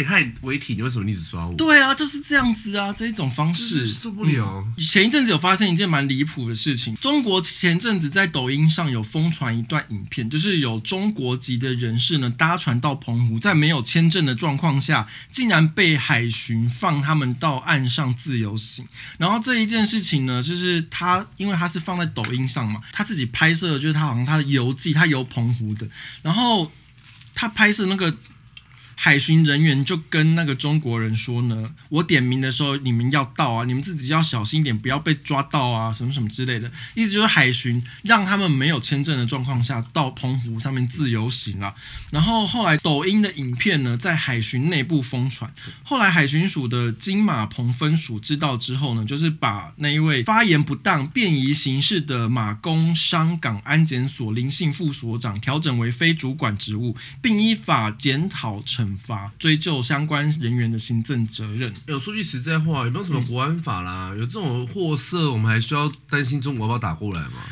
[0.00, 1.54] 哎，他违停，你为什么一直抓我？
[1.54, 4.84] 对啊，就是这样子啊，这一种方式受不了、嗯。
[4.84, 18.86] 前一阵子有发生一件蛮离谱的事情，中国前阵子在抖音上有疯传一段影片，就是有中国籍的人士呢搭船到澎湖，在没有签证的状况下，竟然被海巡放他们到岸上自由行。
[19.18, 25.88] 然后这一件事情呢，就是他因为他是放在抖音上嘛，他自己拍摄的就是他好像他的游记，他游澎湖的，
[26.22, 26.70] 然后
[27.34, 28.16] 他拍摄那个。
[29.02, 36.70] 海巡人员就跟那个中国人说呢：“我点名的时候，你们要到啊，你们自己要小心一点，不要被抓到啊，什么什么之类的。
[36.94, 41.74] 意思就是海巡让他们没有签证的状况下到澎湖上面自由行啊。
[42.10, 45.50] 然后后来抖音的影片呢，在海巡内部疯传。
[45.82, 61.72] 后来海巡署的金马澎分署知道之后呢，就是把那一位发言不当、便宜行事的马工商港安检所林姓副所长调整为非主管职务，并依法检讨惩。”法追究相关人员的行政责任。
[61.86, 64.10] 有说句实在话，有没有什么国安法啦？
[64.12, 67.42] 嗯、有这种货色，我们还需要担心中国要打过来吗？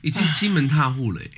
[0.00, 1.30] 已经欺门踏户了、欸，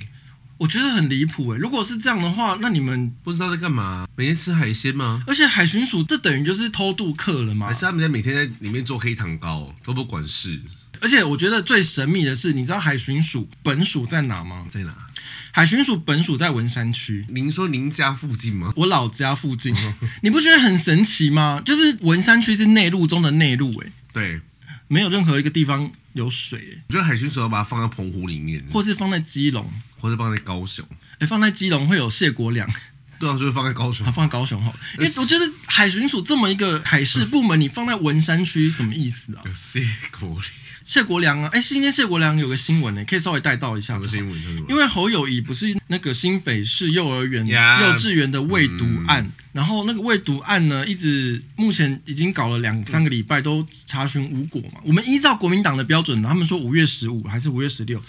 [0.57, 1.57] 我觉得很离谱哎。
[1.57, 4.07] 如果是这样的话，那你们不知道在干嘛？
[4.15, 5.23] 每天吃海鲜吗？
[5.27, 7.67] 而且海巡署这等于就是偷渡客了吗？
[7.67, 10.61] 还是他们在每天在里面做黑糖糕，都不管事？
[11.01, 14.65] 而且我觉得最神秘的是，你知道海巡署本署在哪吗？
[14.71, 14.95] 在哪？
[15.55, 17.25] 海巡署本署在文山区。
[17.29, 18.73] 您说您家附近吗？
[18.75, 19.73] 我老家附近。
[20.21, 21.61] 你不觉得很神奇吗？
[21.63, 24.41] 就是文山区是内陆中的内陆，哎，对，
[24.89, 26.79] 没有任何一个地方有水。
[26.87, 30.85] 我觉得海巡署要把它放在澎湖里面，或是放在基隆，或是放在高雄。
[31.19, 32.69] 哎，放在基隆会有谢国良。
[33.17, 34.05] 对啊，就是放在高雄。
[34.05, 39.41] 啊放在高雄好了， 因为我觉得海巡署这么一个海事部门，你放在文山区什么意思啊？
[39.45, 39.81] 有谢
[40.19, 40.43] 国梁。
[40.85, 43.95] 谢国良啊，哎，今天谢国良有个新闻呢，可以稍微带到一下。
[43.95, 44.65] 什么新闻？
[44.69, 47.81] 因为侯友谊不是那个新北市幼儿园、Yeah.
[47.81, 54.79] 幼稚园的未读案，嗯、然后那个未读案呢，一直目前已经搞了两三个礼拜，都查询无果嘛。
[54.83, 57.99] 我们依照国民党的标准，他们说五月十五还是五月十六，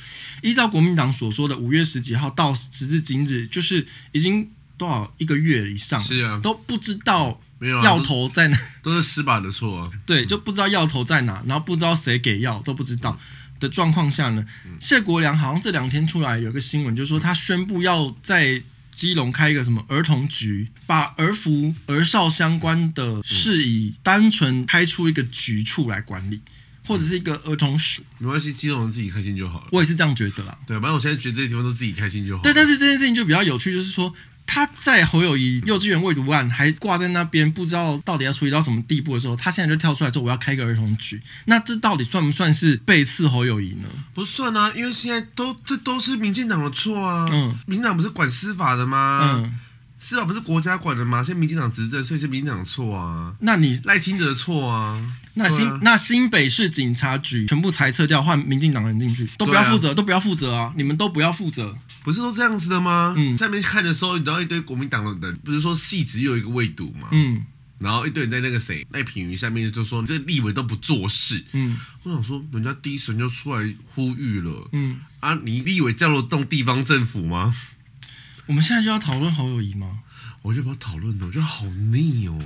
[0.43, 7.41] 依照国民党所说的五月十几号到时至今日，就是已经多少一个月以上，是啊，都不知道。
[7.59, 8.59] 没有药头在哪？
[8.83, 9.91] 都是司法的错啊。
[10.05, 13.19] 对，就不知道药头在哪，然后不知道谁给药都不知道
[13.59, 14.45] 的状况下呢，
[14.79, 26.43] 谢国良好像这两天出来有个新闻，就是说他宣布要在基隆开一个什么儿童局，把儿福儿少相关的事宜单纯开出一个局处来管理，
[26.87, 28.03] 或者是一个儿童署。
[28.19, 29.69] 没关系，基隆人自己开心就好了。
[29.73, 30.59] 我也是这样觉得啦。
[30.67, 32.43] 对，反正我现在觉得这些地方都自己开心就好。
[32.43, 34.13] 对，但是这件事情就比较有趣，就是说。
[34.47, 43.89] 他在侯友谊幼稚园未读案还挂在那边，不知道到底要处理到什么地步的时候，他现在就跳出来说：“我要开个儿童局。”那这到底算不算是背刺侯友谊呢？
[44.15, 47.29] 不算啊，因为现在都这都是民进党的错啊。
[47.31, 49.43] 嗯，民进党不是管司法的吗？
[49.43, 49.59] 嗯。
[49.99, 51.25] 司法不是国家管的吗？
[51.25, 53.35] 现在民进党执政，所以是民进党错啊。
[53.41, 55.03] 那你赖清德的错啊？
[55.39, 60.73] 那新、啊、那新北市警察局全部裁撤掉，换民进党人进去，都不要负责，啊、都不要负责啊！
[60.77, 63.15] 你们都不要负责，不是都这样子的吗？
[63.19, 67.09] 嗯，下面看的时候，你知道一堆国民党的人，不是说戏只有一个未读吗？
[67.13, 67.45] 嗯，
[67.79, 71.45] 然后一堆人在那个谁赖品妤下面就说，这立委都不做事。
[71.53, 74.69] 嗯，我想说，人家第一时就出来呼吁了。
[74.73, 77.55] 嗯，啊，你立委叫得动地方政府吗？
[78.47, 79.99] 我们现在就要讨论侯友谊吗？
[80.41, 82.39] 我就不要讨论了，我觉得好腻哦。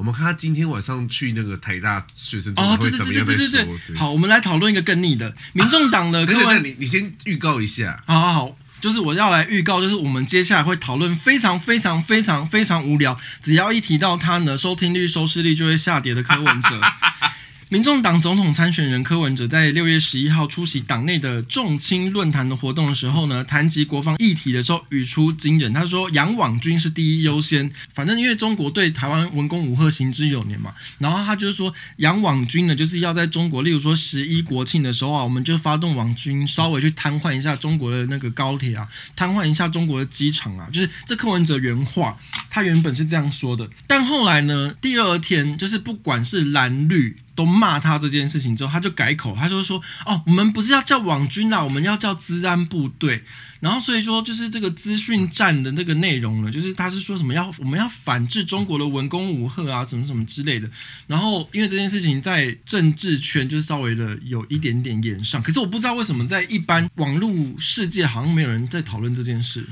[0.00, 3.36] 我们看他今天晚上去那个台大学生会怎么样再说。
[3.36, 6.24] 对对对对，好，我们来讨论一个更腻的，民众党的。
[6.24, 8.02] 柯文，你你先预告一下。
[8.06, 16.80] 好好好，就是我要来预告，就是我们接下来会讨论非常非常非常非常无聊，只要一提到他呢，收听率、收视率就会下跌的柯文哲。
[17.70, 25.72] 民众党总统参选人柯文哲在六月十一号出席党内的众亲论坛的活动的时候呢，谈及国防议题的时候语出惊人。
[25.72, 30.74] 他说：“养网军是第一优先，反正因为中国对台湾文攻武吓行之有年嘛。
[30.98, 40.68] 然后他就是说，养网军呢，就是要在中国，例如说十一国庆的时候啊，我们就发动网军，稍微去瘫痪一下中国的那个高铁啊，瘫痪一下中国的机场啊。
[40.72, 42.18] 就是这柯文哲原话，
[42.50, 43.70] 他原本是这样说的。
[43.86, 53.24] 但后来呢，第二天就是不管是蓝绿。”都骂他这件事情之后，他就改口，他就说：“哦，我们不是要叫网军啦，我们要叫资安部队。”
[53.60, 60.70] 然后所以说，就是这个资讯战的那个内容呢，就是他是说什么要我们要反制中国的文攻武吓啊，什么什么之类的。
[61.06, 69.66] 然后因为这件事情在政治圈就是稍微的有一点点炎上，可是我不知道为什么在一般网络世界好像没有人在讨论这件事。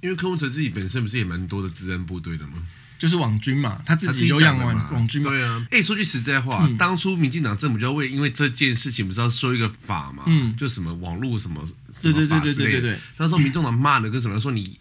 [0.00, 2.54] 因为柯文哲自己本身不是也蛮多的资安部队的吗？
[3.02, 5.28] 就是网军嘛，他自己有养网网军嘛。
[5.28, 11.60] 对啊，哎、欸，说句实在话，嗯、当初民进党政府就要为因为这件事情不是要修一个法嘛，嗯，就什么网络什么，
[12.00, 12.98] 对对对对对对对。
[13.16, 14.78] 那时候民众党骂的跟什么说你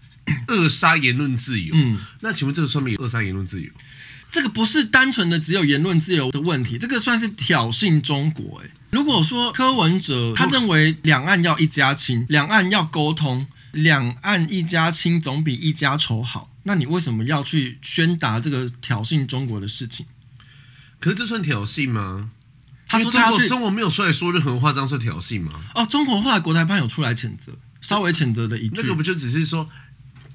[0.50, 3.72] 扼杀言论自由，嗯，那请问这个算不算扼杀言论自由？
[4.32, 8.68] 这个不是单纯的只有言论自由的问题，这个算是挑衅中国、欸。
[8.68, 16.51] 哎，如果说柯文哲他认为两岸要一家亲，两岸要沟通，两岸一家亲总比一家仇好。
[16.64, 20.06] 那你为什么要去宣达这个挑衅中国的事情？
[21.00, 22.30] 可是这算挑衅吗？
[22.88, 25.64] 他说他去中国没有出来说任何话，这样算挑衅吗？
[25.74, 29.70] 哦，中国后来国台办有出来谴责，稍微谴责了一句，那个不就只是说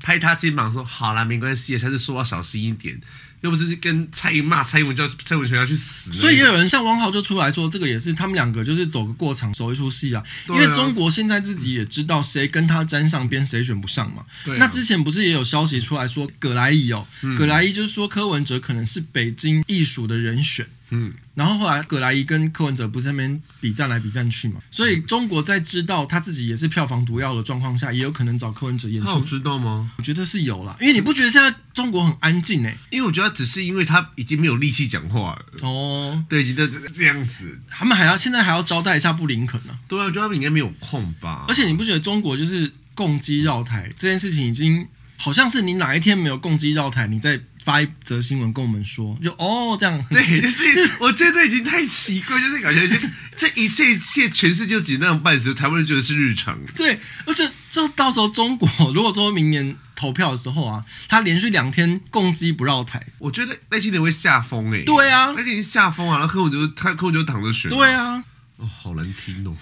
[0.00, 3.00] 拍他肩膀说好啦，没关系，下次说话小心一点。
[3.46, 6.12] 又不是跟蔡英骂蔡英文，叫蔡文全要去死。
[6.12, 10.20] 所以也有人像汪浩就出来说，这个也是他们两个就是走个过场，走一出戏啊。
[10.48, 14.24] 因为中国现在自己也知道谁跟他沾上边，谁选不上嘛。
[14.58, 17.06] 那之前不是也有消息出来说，葛莱伊哦，
[17.38, 20.66] 葛莱伊就是说柯文哲可能是北京艺术的人选。
[20.90, 29.08] 嗯，然后后来葛莱依跟柯文哲不是那边比战来比战去嘛，所以中国在知道他自己也是票房毒药的状况下，也有可能找柯文哲演出。
[29.08, 29.90] 他有知道吗？
[29.98, 32.78] 我觉得是有啦，因为你不觉得现在中国很安静哎、欸？
[32.90, 35.68] 因为我觉得只是因为他已经没有力气讲话了。
[35.68, 39.78] 哦，对，已经这样子，他们还要现在还要招待一下布林肯呢、啊。
[39.88, 41.46] 对啊，我觉得他们应该没有空吧。
[41.48, 47.40] 而且你不觉得中国就是共机绕台这件事情已经好像是你哪一天没有共机绕台，你在。
[47.66, 52.94] 发一则新闻跟我们说，就哦这样，对，就是， 就是我觉得这已经太奇怪，就是感觉就
[53.36, 56.56] 这一切一切全世界只那样办事，台湾人觉得是日常。
[56.76, 64.84] 对，而且就到时候中国 如果说明年投票的时候啊，他连续两天攻击不绕台，我觉得那些人会吓疯哎、欸。
[64.84, 67.68] 对啊，那些人吓疯啊，然后柯文哲他柯文哲躺着选。
[67.68, 68.22] 对啊，
[68.58, 69.56] 哦，好难听哦。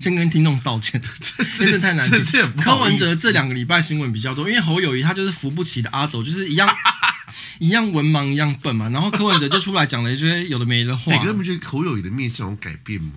[0.00, 1.00] 先跟听众道歉，
[1.58, 2.56] 真的太难听。
[2.56, 6.68] 柯文哲这两个礼拜新闻比较多，因为侯友谊他就是扶不起的阿斗，就是一样
[7.58, 8.88] 一样文盲一样笨嘛。
[8.90, 11.12] 然后柯文哲就出来讲了一些有的没的话。
[11.24, 13.12] 你们觉得侯友谊的面相有改变吗？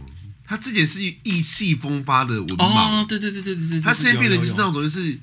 [0.46, 5.20] 他之前是意气风发的文盲，哦，对对对对对对，他现在变得就是那种就是。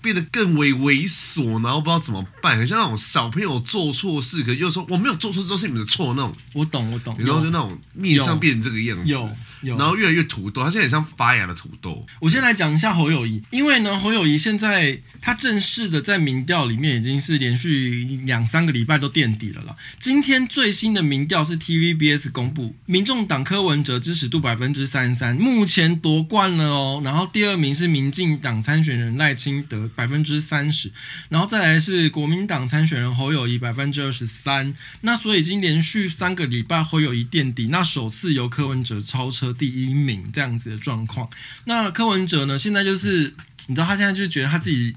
[0.00, 6.32] 变得更为猥琐，然后不知道怎么办，很像那种小朋友做错事，可是又说我没有做错，都是你们的错那种。
[6.52, 7.16] 我懂，我懂。
[7.18, 12.06] 然后就那种面相变成这个样子，有，有，然后越来越土豆，他现在很像发芽的土豆。
[12.20, 19.76] 我先来讲一下侯友谊，因为呢，侯友谊现在他正式的在民调里面已经是连续两三个礼拜都垫底了啦。
[19.98, 27.00] 今天最新的民调是 TVBS 公布，民众党柯文哲支持度百分之三十三，目前夺冠了哦。
[27.04, 29.88] 然后第二名是民进党参选人赖清德。
[29.98, 30.92] 百分之三十，
[31.28, 41.28] 然后再来是国民党参选人侯友谊百分之二十三，那所以已经连续三个礼拜侯友谊垫底，那首次由柯文哲超车第一名这样子的状况。
[41.64, 43.34] 那柯文哲呢，现在就是
[43.66, 44.94] 你知道他现在就觉得他自己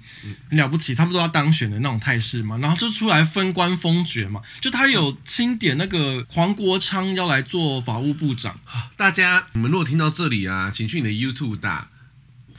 [0.49, 8.59] 很了不起，差不多要当选的那种态势嘛，然后就出来分官封爵嘛，就他有钦点那个黄国昌要来做法务部长。
[8.95, 11.89] 大家你们如果听到这里啊，请去你的 YouTube 打。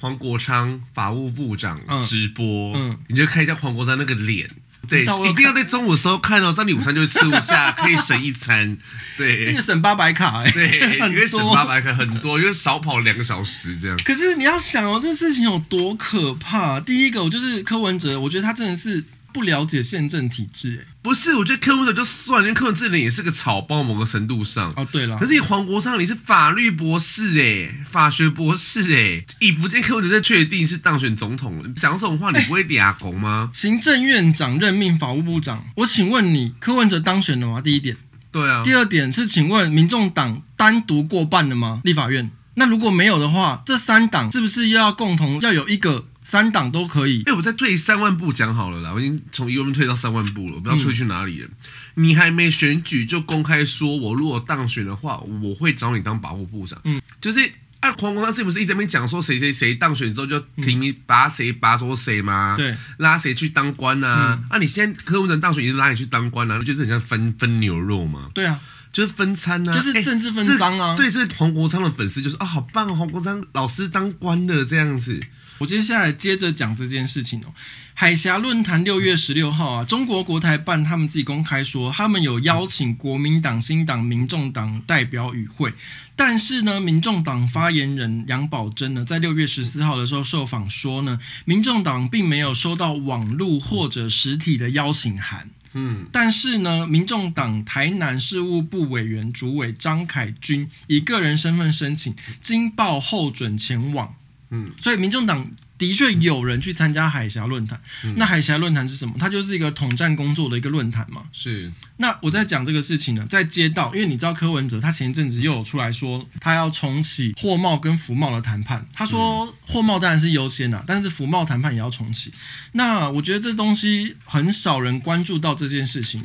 [0.01, 4.51] 黄国昌法务部长直播，嗯，嗯，你就看一下黄国昌那个脸，
[4.89, 8.77] 对，一定要在中午的时候看哦，这样你午餐就会吃不下，可以省一餐，
[9.17, 13.97] 对，那个省八百卡，欸，对，可以省八百卡很多，因为少跑两个小时这样。
[14.05, 16.81] 可是你要想哦，这个事情有多可怕？
[16.81, 19.05] 第一个，我就是柯文哲，我觉得他真的是。
[19.33, 24.73] 不了解宪政体制，哎，不是，我觉得柯文哲就算，连柯文哲人也是个草包，某个程度上。
[24.77, 33.51] 哦，对了，可是你黄国昌你是法律博士，哎，法学博士，哎，以福建柯文哲在确定是当选总统了，讲这种话你不会俩拱吗？
[33.55, 37.61] 行政院长任命法务部长，我请问你，柯文哲当选了吗？
[37.61, 37.97] 第一点，
[38.31, 38.63] 对啊。
[38.65, 41.81] 第二点是，请问民众党单独过半了吗？
[41.85, 47.23] 立法院那如果没有的话，这三党是不是又要共同要有一个三党都可以？
[47.27, 51.49] 哎，我再退三万步讲好了啦，我已经从一万步退到三万步了，我不知道退去哪里了。
[51.49, 56.81] 嗯、你还没选举就公开说，我如果当选的话，我会找你当保护部长。
[56.85, 57.41] 嗯，就是
[57.81, 62.55] 啊，黄国昌是不是一直没讲说谁谁谁当选之后就提名拔谁拔走谁吗？
[62.57, 64.39] 对，拉谁去当官啊？
[64.41, 68.31] 嗯、啊，你现在柯文哲当选，已经拉你去当官了、就是很像分分牛肉嘛？
[68.35, 68.61] 对啊。
[68.93, 70.95] 就是分餐啊，就是政治分赃啊。
[70.95, 75.19] 对，这黄国昌的粉丝就是啊，好棒哦，黄国昌老师当官的这样子。
[75.63, 77.55] 我接下来接着讲这件事情哦。
[77.95, 85.73] 海峡论坛六月十六号啊，中国国台办他们自己公开说，他们有邀请国民党、新党、民众党代表与会，
[86.17, 95.49] 但是呢，民众党发言人杨宝珍呢，在六月十四号的时候受访说呢，民众党并没有收到网络或者实体的邀请函。
[95.75, 104.15] 嗯，但是呢，民众党台南事务部委员主委张凯军以个人身份申请，经报后准前往。
[104.53, 105.51] 嗯，所以民众党。
[105.79, 109.17] 的确有人去参加海峡论坛，嗯、那海峡论坛是什么？
[109.19, 111.25] 它就是一个统战工作的一个论坛嘛。
[111.33, 111.73] 是。
[111.97, 118.87] 那我在讲这个事情呢，在街道，因为你知道柯文哲他前一阵子又有出来说，他要重启货贸跟服贸的谈判。
[118.95, 122.33] 他说货贸当然是优先呐、啊，但是服贸谈判也要重启。
[122.75, 126.23] 那我觉得这东西很少人关注到这件事情，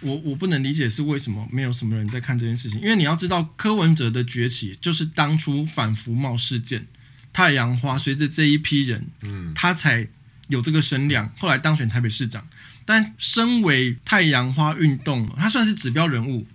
[0.00, 6.86] 我我不能理解是为什么没有什么人在看这件事情，因为你要知道柯文哲的崛起就是当初反服贸事件。
[7.32, 10.06] 太阳花随着这一批人，嗯，他才
[10.48, 12.46] 有这个声量，后来当选台北市长。
[12.84, 16.46] 但身为太阳花运动，他算是指标人物。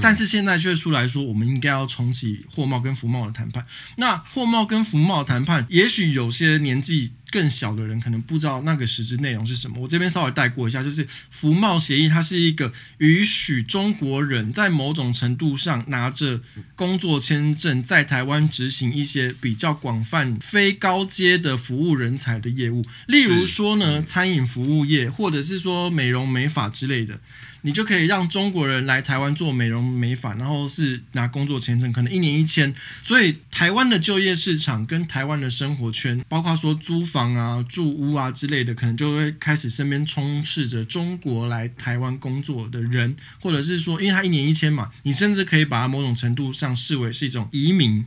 [0.00, 3.66] 但是现在却出来说，我们应该要重启货贸跟服贸的谈判。
[3.98, 9.80] 那货贸跟服贸谈判，也许有些年纪更小的人可能不知道那个实质内容是什么。
[9.80, 16.40] 我这边稍微带过一下，就是服贸协议，它是一个允许中国人在某种程度上拿着
[16.76, 27.18] 工作签证在台湾执行一些比较广泛、非高阶的服务人才的业务，例如说呢，餐饮服务业，或者是说美容美发之类的。
[27.64, 32.74] 你就可以让中国人来台湾做美容美发，然后是拿工作签证，可能一年一签。
[33.04, 48.04] 所以台湾的就业市场跟台湾的生活圈，包括说租房啊、住屋啊之类的，可能就会开始身边充斥着中国来台湾工作的人，或者是说，因为他一年一签嘛，你甚至可以把它某种程度上视为是一种移民。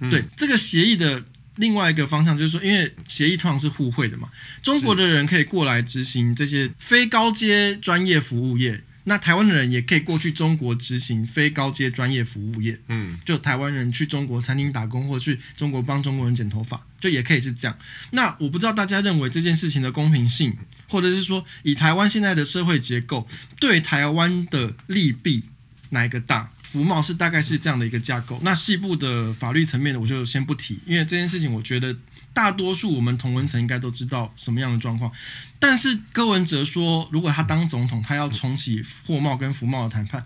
[0.00, 1.22] 嗯、对这个协议的
[1.56, 4.30] 另外一个方向，就是说，因为协议通常是互惠的嘛，
[4.62, 8.82] 中国的人可以过来执行这些非高阶专业服务业。
[9.10, 17.76] 那台湾的人也可以过去中国执行非高阶专业服务业，嗯，就台湾人去中国餐厅打工，或者去中国帮中国人剪头发，就也可以是这样。
[18.12, 20.56] 那我不知道大家认为这件事情的公平性，
[20.88, 23.26] 或者是说以台湾现在的社会结构
[23.58, 25.42] 对台湾的利弊
[25.88, 26.48] 哪一个大？
[26.62, 28.38] 服贸是大概是这样的一个架构。
[28.44, 31.96] 那细部的法律层面的我就先不提，因为这件事情我觉得。
[32.32, 35.10] 大多数我们同文层应该都知道什么样的状况，
[35.58, 40.24] 但是柯文哲说，如果他当总统，他要重启货贸跟服贸的谈判。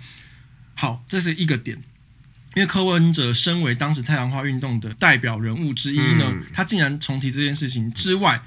[0.74, 1.78] 好，这是一个点，
[2.54, 8.42] 因为柯文哲身为当时太阳花运动的代表人物之一呢，他竟然重提这件事情之外，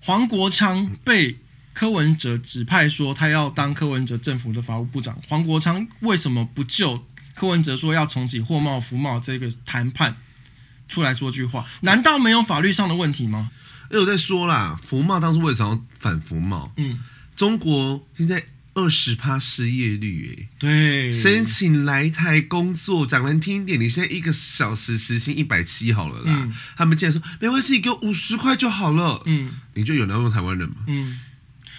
[0.00, 1.38] 黄国昌被
[1.72, 10.16] 柯文哲指派说他要当柯文哲政府的法务部长，黄国昌为什么不就柯文哲说要重启货贸服贸这个谈判？
[10.88, 13.50] 出来说句话，难道没有法律上的问题吗？
[13.90, 16.72] 哎，我在说啦，服贸当初为什么要反服贸？
[16.76, 16.98] 嗯，
[17.36, 30.76] 中国现在二十趴失业率，哎，对，申请来台工作，讲难听一点，你现在一个小时时薪一百七好了啦，嗯、他们竟然说没关系，你给我五十块就好了，嗯，你就有能用台湾人吗？
[30.86, 31.18] 嗯，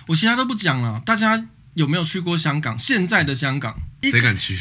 [0.07, 1.45] 我其他都不讲了，大家
[1.75, 2.77] 有没有去过香港？
[2.77, 4.57] 现在的香港，谁敢去？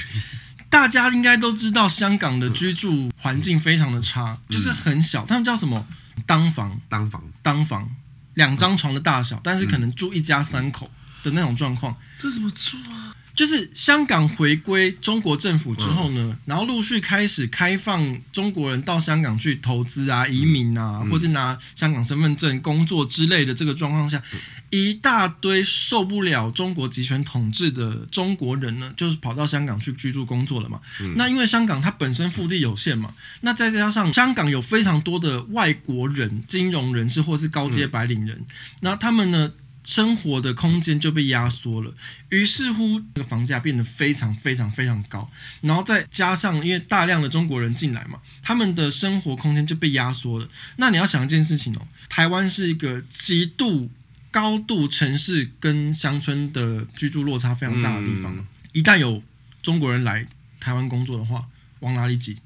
[0.70, 5.24] 大家应该都知道，香港的居住环境非常的差，嗯、就是很小。
[5.24, 5.86] 他们叫什么？
[6.26, 7.88] 当房，当房，当房，
[8.34, 10.90] 两张床的大小，嗯、但是可能住一家三口
[11.22, 11.96] 的那种状况。
[12.18, 13.14] 这怎么住啊？
[13.38, 24.38] 就是香港回归中国政府之后呢，嗯、然后陆续开始开放中国人到香港去投资啊、移民啊，嗯、或是拿香港身份证工作之类的这个状况下，嗯、
[24.70, 30.80] 一大堆受不了中国集权统治的中国人呢，就是跑到香港去居住工作了嘛。
[31.00, 38.44] 嗯、那因为香港它本身腹地有限嘛，那再加上香港有非常多的外国人、金融人士或是高阶白领人，
[38.80, 39.52] 那、嗯、他们呢？
[39.88, 41.90] 生活的空间就被压缩了，
[42.28, 45.30] 于是乎，这个房价变得非常非常非常高，
[45.62, 50.46] 然后再加上因为大量的中国人进来嘛，他们的生活空间就被压缩了。
[50.76, 53.90] 那你要想一件事情哦，台湾是一个极度
[54.30, 59.22] 高度城市跟乡村的居住落差非常大的地方，嗯、一旦有
[59.62, 60.26] 中国人来
[60.60, 61.42] 台湾工作的话，
[61.80, 62.36] 往哪里挤？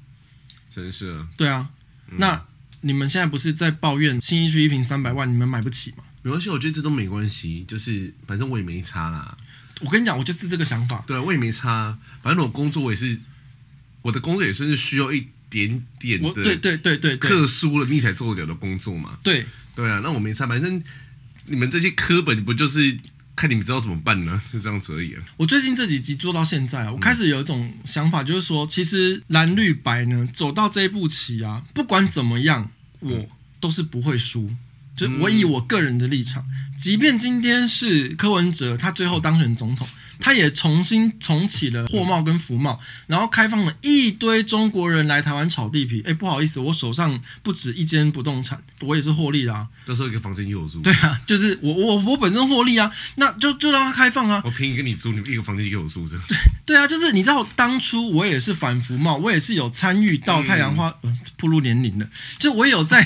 [0.73, 1.69] 真是啊，对啊。
[2.07, 2.41] 嗯、那
[2.79, 6.05] 你们现在不是在抱怨新一区一平三百万，你们买不起吗？
[6.23, 9.37] 没关系，我觉得这都没关系，就是反正我也没差啦。
[9.81, 11.03] 我跟你讲，我就是这个想法。
[11.05, 13.19] 对，我也没差，反正我工作我也是，
[14.01, 19.19] 我的工作也算是需要一点点的，对对对对，特殊的你才做得了的工作嘛。
[19.21, 19.45] 对
[19.75, 20.83] 对啊，那我没差，反正
[21.45, 22.97] 你们这些科本不就是？
[23.35, 24.39] 看你们知道怎么办呢？
[24.53, 25.23] 就这样子而已啊。
[25.37, 32.69] 我最近这几集做到现在，我开始有一种想法，就是说，其实蓝绿白呢，走到这一步棋啊，不管怎么样，
[32.99, 33.27] 我
[33.59, 34.51] 都是不会输。
[34.95, 36.45] 就我以我个人的立场，
[36.77, 39.87] 即便今天是柯文哲他最后当选总统。
[40.19, 46.01] 他也重新重启了货贸跟服贸，然后开放了一堆中国人来台湾炒地皮。
[46.05, 49.67] 哎，不好意思，我手上不止一间不动产，我也是获利啦。
[49.85, 50.79] 到时候一个房间给我住。
[50.81, 54.41] 对啊，就是我我我本身获利啊，那就就让他开放啊。
[54.45, 56.15] 我便宜跟你租，你一个房间给我住着。
[56.29, 56.37] 对
[56.67, 62.07] 对啊，就是你知道，当初我也是反服贸，我也是有参与到太阳花，嗯，暴露年龄了，
[62.39, 63.05] 就我也有在。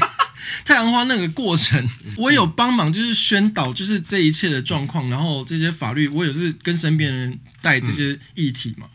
[0.66, 1.88] 太阳花那个过程，
[2.18, 8.88] 我有帮忙，就是宣导，就是这一切的状况，然后这些法律，我也是跟身边人带这些议题嘛。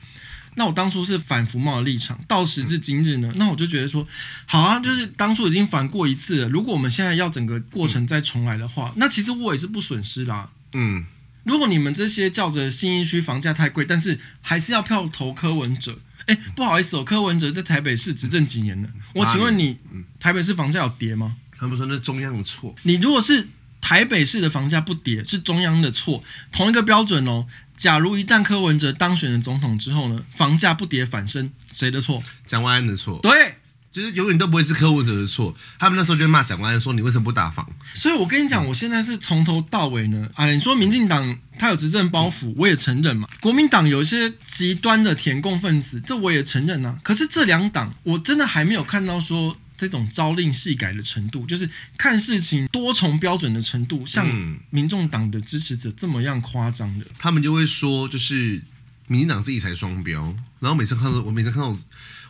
[0.55, 4.07] 那我当初是反服贸的立场，到时至今日呢，那我就觉得说，
[4.44, 10.50] 好啊，就是当初已经反过一次了，如果我们现在要整个过程再重来的话，那其实我也是不损失啦。
[10.74, 11.07] 嗯，
[11.44, 15.98] 如果你们这些叫着新一区房价太贵，但是还是要票投柯文哲。
[16.26, 18.88] 哎，不好意思哦，柯文哲在台北市执政几年了？
[19.14, 19.78] 我请问你，
[20.20, 21.36] 台北市房价有跌吗？
[21.62, 22.74] 他们说那是中央的错。
[22.82, 23.46] 你如果是
[23.80, 26.24] 台北市的房价不跌，是中央的错。
[26.50, 27.46] 同一个标准哦。
[27.76, 32.20] 假如一旦柯文哲当选了总统之后呢，房价不跌反升，谁的错？
[32.46, 33.20] 蒋万安的错。
[33.22, 33.54] 对。
[33.92, 40.30] 就是永远都不会是柯文哲的错，他们那时候就骂蒋万安说：“你为什么不打房？”所以，我跟你讲，我现在是从头到尾呢。
[40.34, 43.28] 啊，你说民进党他有执政包袱，我也承认嘛。
[43.42, 46.96] 国民党有一些极端的填共分子，这我也承认啊。
[47.02, 51.68] 可是这两党，我真的还没有看到说这种朝令夕改的程度，就是
[51.99, 54.24] 看事情多重标准的程度，像
[54.70, 57.07] 民众党的支持者这么样夸张的。
[57.18, 58.62] 他们就会说，就是
[59.09, 60.22] 民进党自己才双标。
[60.61, 61.78] 然后每次看到我，每次看到我，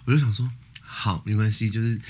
[0.06, 0.48] 我就想说。
[0.82, 2.00] 好，没关系，就是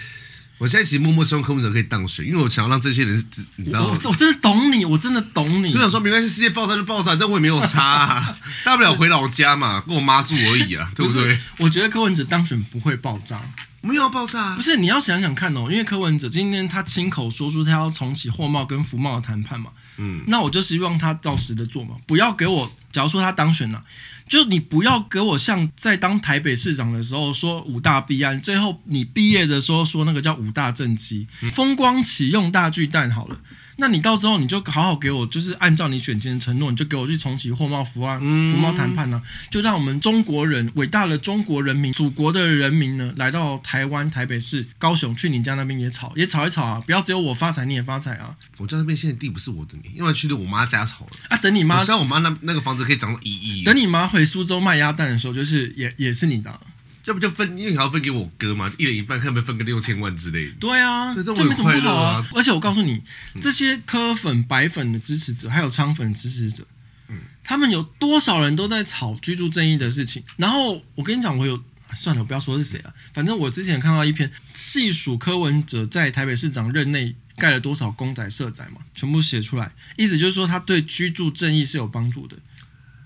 [0.58, 3.24] 我现在其实默默希望柯文哲可以当选，因为我想要让这些人，
[3.56, 3.98] 你知道吗？
[4.04, 5.72] 我，我真的懂你，我真的懂你。
[5.72, 11.38] 就想说没关系，世界爆炸就爆炸，但我也没有差，啊， 大不了回老家嘛，跟我妈住而已啊，对不对？
[11.58, 13.40] 我觉得柯文哲当选不会爆炸，
[13.82, 14.56] 没有爆炸，啊。
[14.56, 23.84] 不是，你要想想看哦，因为柯文哲今天他亲口说出他要重启货贸跟服贸的谈判嘛，嗯，那我就希望他照实的做嘛，不要给我，假如说他当选了。
[24.28, 33.36] 就你不要给我像在当台北市长的时候说五大弊案，最后你毕业的时候说那个叫五大政绩，风光启用大巨蛋好了。
[33.76, 39.20] 那你到时候你就好好给我，就是按照你选前的承诺，你就给我去重启货贸服啊，服贸谈判呢，
[39.50, 46.82] 就让我们中国人伟大的中国人民、祖国的人民呢，来到台湾台北市、高雄，去你家那边也吵，也吵一吵啊！
[46.84, 48.36] 不要只有我发财，你也发财啊！
[48.58, 51.36] 我家那边现在地不是我的，因为去的我妈家炒了啊。
[51.38, 53.64] 等你妈，像我妈那那个房子可以涨到一亿。
[53.64, 56.60] 等你妈回苏州卖鸭蛋的时候，就是也也是你的。
[57.04, 60.52] 要不就分，因为你要分给我哥嘛，一人一半，看能不能分个六千万之类的。
[60.60, 62.28] 对啊，这没什么不好啊。
[62.34, 63.02] 而且我告诉你，
[63.40, 66.64] 这些科粉、白粉的支持者，还有昌粉的支持者，
[67.08, 70.22] 嗯，他们有多少人都在吵居住正义的事情。
[70.36, 71.60] 然后我跟你讲，我有
[71.94, 72.94] 算了，我不要说是谁了。
[73.12, 82.36] 反正我之前看到一篇细数柯文哲在台北市长任内盖了多少公仔、社仔嘛，全部写出来，意思就是说他对居住正义是有帮助的。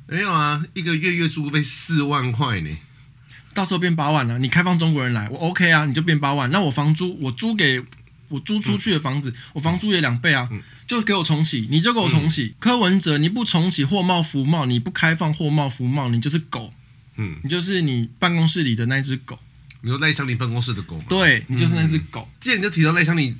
[0.07, 2.71] 没有啊，一个月月租费四万块呢。
[3.57, 6.51] 到时候变八万了，你开放中国人来，我 OK 啊，你就变八万。
[6.51, 7.83] 那我房租，我租给
[8.29, 12.45] 我租出去的房子，嗯、我房租也两倍啊，嗯、就给我重启，你就给我重启。
[12.45, 16.71] 嗯、柯文哲，你不重启货贸服贸，你不开放货贸服贸，你就是狗，
[17.17, 19.39] 嗯，你就是你办公室里的那只狗。
[19.81, 21.05] 你说赖香林办公室的狗吗？
[21.09, 22.29] 对，你就是那只狗。
[22.39, 23.35] 既然、就提到赖香林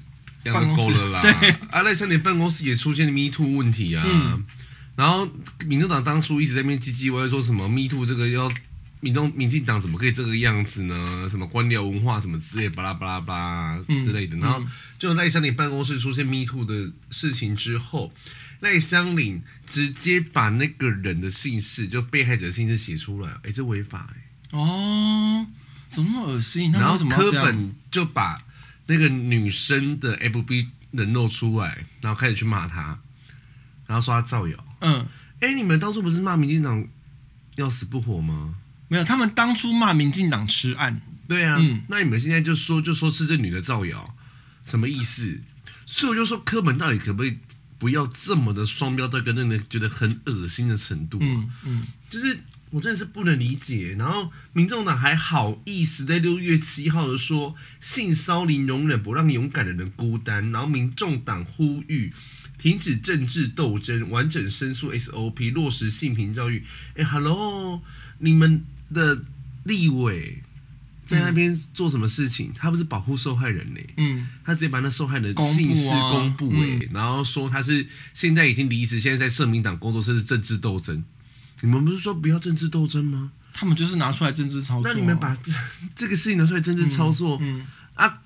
[0.45, 4.43] 养的狗了啦，对啊，赖香林办公室也出现了 Me Too 问题啊，嗯、
[4.97, 5.29] 然后
[5.67, 8.51] 民主党当初一直在那边唧唧歪歪说什么 Me Too 这个要。
[9.01, 11.29] 民众、民进党怎么可以这个样子呢？
[11.31, 14.37] 什么官僚文化什么之类，巴拉巴拉巴拉之类的。
[14.37, 14.63] 嗯、然后
[14.99, 18.13] 就赖香林办公室出现 Me Too 的事情之后，
[18.61, 24.59] 赖香林直接把那个人的姓氏，就被害者姓氏写出来，哎，这违法哎。
[24.59, 25.47] 哦，
[25.91, 26.73] 怎么那么恶心？
[26.73, 28.43] 然后柯本就把
[28.87, 32.99] 那个女生的 FB 人露出来，然后开始去骂他，
[33.87, 34.65] 然后说他造谣。
[34.81, 35.07] 嗯，
[35.41, 36.87] 哎，你们当初不是骂民进党
[37.57, 38.55] 要死不活吗？
[38.89, 44.15] 没有，他们当初骂民进党吃案，对啊，嗯，那你们现在就说就说是这女的造谣，
[44.65, 45.41] 什么意思？
[45.85, 47.39] 所以我就说，柯本到底可不可以
[47.79, 51.19] 不要这么的双标到跟让人觉得很恶心的程度。
[51.21, 52.39] 嗯嗯，就是
[52.71, 53.95] 我真的是不能理解。
[53.99, 60.51] 然后民众党还好意思在六月七号的说性骚零容忍，不让勇敢的人孤单。
[60.51, 62.13] 然后民众党呼吁
[62.59, 66.65] 停止政治斗争，完整申诉 SOP，落实性平教育。
[66.97, 67.81] 哎，Hello，
[68.19, 69.19] 你们的
[69.65, 70.43] 立委。
[71.07, 72.53] 在那边做什么事情？
[72.53, 73.81] 他不是保护受害人呢？
[73.97, 81.05] 嗯，他直接把那受害人的姓氏公布哎、然后说他是现在已经离职，现在在社民党工作，是政治斗争。
[81.61, 83.31] 你们不是说不要政治斗争吗？
[83.53, 84.93] 他们就是拿出来政治操作、啊。
[84.93, 85.53] 那你们把这
[85.95, 87.39] 这个事情拿出来政治操作？
[87.41, 88.19] 嗯，嗯啊，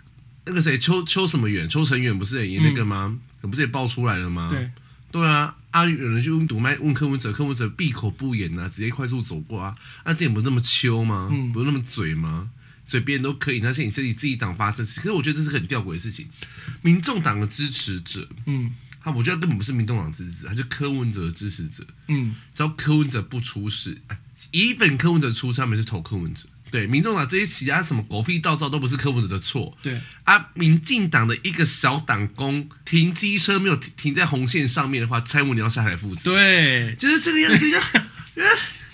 [0.46, 3.14] 那个谁邱邱什么远，邱成远不是也那个吗？
[3.42, 4.48] 嗯、不是也爆出来了吗？
[4.48, 4.70] 对
[5.12, 9.76] 对啊，啊有人就用堵麦问柯文哲，柯文哲闭口不言呐、啊，直接快速走过啊。
[10.02, 11.28] 啊，这也不是那么秋吗？
[11.30, 12.50] 嗯，不是那么嘴吗？
[12.86, 14.84] 所以别人都可以，那是你自己自己党发生。
[14.84, 16.28] 可是我觉得这是很吊诡的事情。
[16.82, 24.00] 民众党的支持者，嗯，他我觉得根本不是民众党支持者，他就柯文哲的支持者，嗯，只要柯文哲不出事，
[24.50, 26.48] 一本柯文哲出事，他们是投柯文哲。
[26.70, 29.76] 对，民众党这些其他什么狗屁倒灶都不是柯文哲的错。
[29.82, 36.32] 对啊，民进党的一个小党工停机车没有停，停在红线上面的话，蔡英文你要下来负责。
[36.32, 37.66] 对，就是这个样子。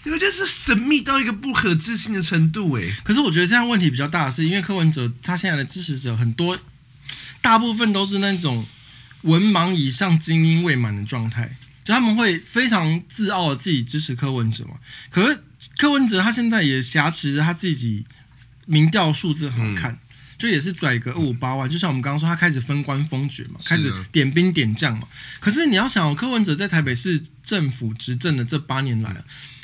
[0.05, 2.83] 我觉得是神秘到一个不可置信的程度哎。
[3.03, 6.57] 可是我觉得这样问题比较大的是，因为柯文哲他现在的支持者很多，
[7.43, 8.65] 大部分都是那种
[9.23, 11.57] 文盲以上、精英未满的状态，
[11.87, 14.75] 就他们会非常自傲的自己支持柯文哲嘛。
[15.09, 15.41] 可是
[15.77, 18.05] 柯文哲他现在也挟持着他自己
[18.67, 19.99] 民调数字好看，嗯、
[20.37, 21.71] 就也是拽个二五八万。
[21.71, 25.07] 就像我们刚刚说，他开始分官封爵嘛，开始点兵点将嘛。
[25.39, 29.15] 可是你要想，柯文哲在台北市政府执政的这八年来。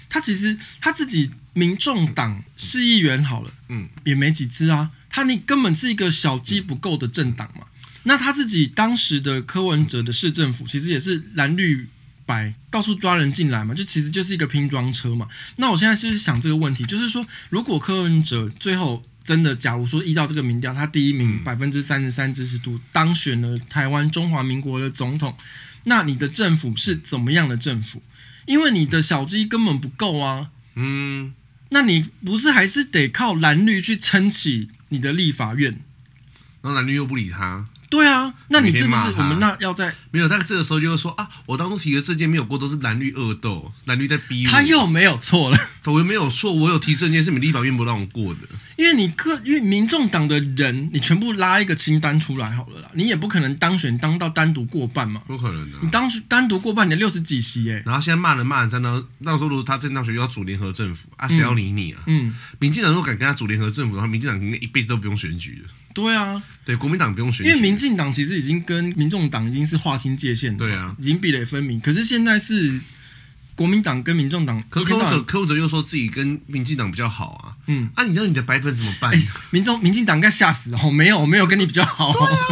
[0.09, 4.91] 他其实他自己民众党市议员好了，嗯，也没几支啊。
[5.09, 7.67] 他那根本是一个小鸡不够的政党嘛。
[8.05, 11.89] 那他自己当时的柯文哲的市政府，其实也是蓝绿
[12.27, 15.29] 白到处抓人进来嘛，就其实就是一个拼装车嘛。
[15.57, 25.37] 那我现在就是想这个问题，就是说，如果柯文哲最后真的，假如说依照这个民调，他第一名百分之三十三支持度当选了台湾中华民国的总统，
[25.85, 28.03] 那你的政府是怎么样的政府？
[28.47, 31.33] 因为你的小鸡根本不够啊，嗯，
[31.69, 35.81] 那你不是还是得靠蓝绿去撑起你的立法院？
[36.63, 37.69] 那蓝绿又不理他。
[37.93, 40.27] 对啊，那你是不是我们那要在没有？
[40.27, 44.51] 但这个时候就会说啊，我当初提的这件没有过，都是蓝绿恶斗，蓝绿在逼我。
[44.51, 48.41] 他又没有错了，我又没有错，我有提这件是你立法院不让我过的。
[48.77, 55.77] 因为你个因为民众党的人，你全部拉一个清单出来好了啦，你也不可能当选当到单独过半嘛，不可能的。
[55.83, 62.01] 你当单独过半，你六十几席哎、欸，然后现在骂人骂人在那，那时候如果他正当选又要组联合政府啊，谁要理你啊？
[62.07, 65.71] 嗯，民进党如果敢跟他组联合政府的话，民进党一辈子都不用选举了。
[65.93, 71.81] 对啊，对国民党不用选，因为民进党其实已经跟民众党已经是划清界限了，对啊，已经壁垒分明。
[71.81, 72.81] 可是现在是
[73.55, 79.13] 国民党跟民众党，可柯文哲柯文哲又说自己跟民进党比较好啊，嗯，啊，你知道你的白粉怎么办？
[79.13, 82.13] 欸、民众民进党应该吓死哦，没有，我没有跟你比较好。
[82.13, 82.43] 对啊，我想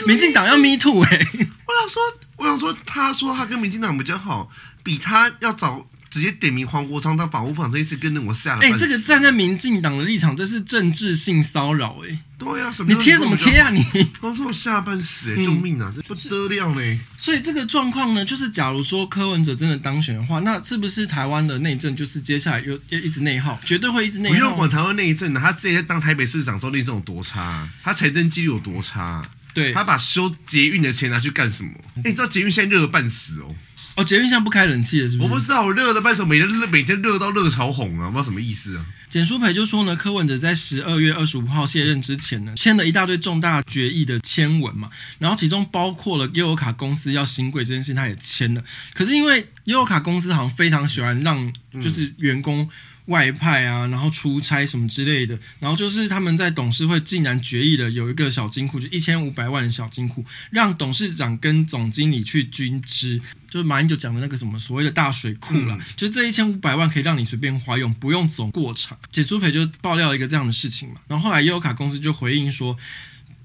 [0.00, 1.26] 说，民进党要 me too 哎、欸，
[1.66, 2.02] 我想说，
[2.36, 4.50] 我想说，他说他跟民进党比较好，
[4.82, 5.88] 比他要早。
[6.10, 8.62] 直接点名黄国昌当保护房，这一次跟着我下了。
[8.62, 12.18] 哎、欸，这个站在民进党的立场，这是政治性骚扰哎。
[12.38, 13.84] 对呀、啊，你贴什么贴啊你？
[14.20, 17.00] 我说我下半死哎、欸，救命啊，嗯、这不得了呢。
[17.18, 24.34] 所以这个状况呢，就是假如说柯文哲真的当选的话，那是不是台湾的内政就是接下来又又一直内耗，绝对会一直内耗。
[24.36, 29.20] 不用管台湾内政的，他之前当台北市长时候内政有多差，他财政纪律有多差？
[29.52, 31.70] 对，他把修捷运的钱拿去干什么？
[31.96, 33.52] 哎、欸，你知道捷运现在热得半死哦。
[33.98, 35.28] 哦，捷运现在不开冷气了，是不是？
[35.28, 38.86] 我不知道，我热的半死，每天热，每天热到热潮红啊，不知道什么意思啊。
[39.08, 44.88] 简书培就说呢，柯文哲在十二月二十五号卸任之前呢，签了一大堆重大决议的签文嘛，
[45.18, 48.62] 然后其中包括了悠游卡公司要新贵这件事，他也签了。
[48.94, 52.68] 可是因为悠游卡公司好像非常喜欢让就是员工。
[53.08, 68.98] 外派啊，然后出差什么之类的，然后就是他们在董事会竟然决议了有一个小金库，就一千五百万的小金库，让董事长跟总经理去均支，就是马英九讲的那个什么所谓的大水库啦，嗯、就是这一千五百万可以让你随便花用，不用走过场。
[69.10, 72.76] 简舒培就爆料一个这样的事情嘛，然后后来优卡公司就回应说，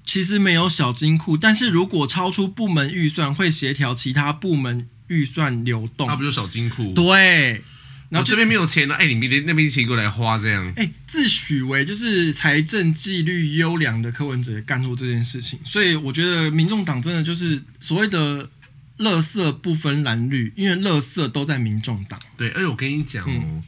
[0.04, 6.06] 其实没有小金库，但是如果超出部门预算，会协调其他部门预算流动。
[6.06, 6.92] 那不就小金库？
[6.92, 7.64] 对。
[8.10, 10.72] 然后这边没有钱了，哎，你明天那边钱过来花这样。
[10.76, 18.48] 哎，自诩为就是财政纪律优良的柯文哲也干出这件事情，所以我觉得民众党真的就是所谓的
[18.98, 22.20] “垃圾不分蓝绿”，因为垃圾都在民众党。
[22.36, 23.62] 对，而且我跟你讲哦，嗯、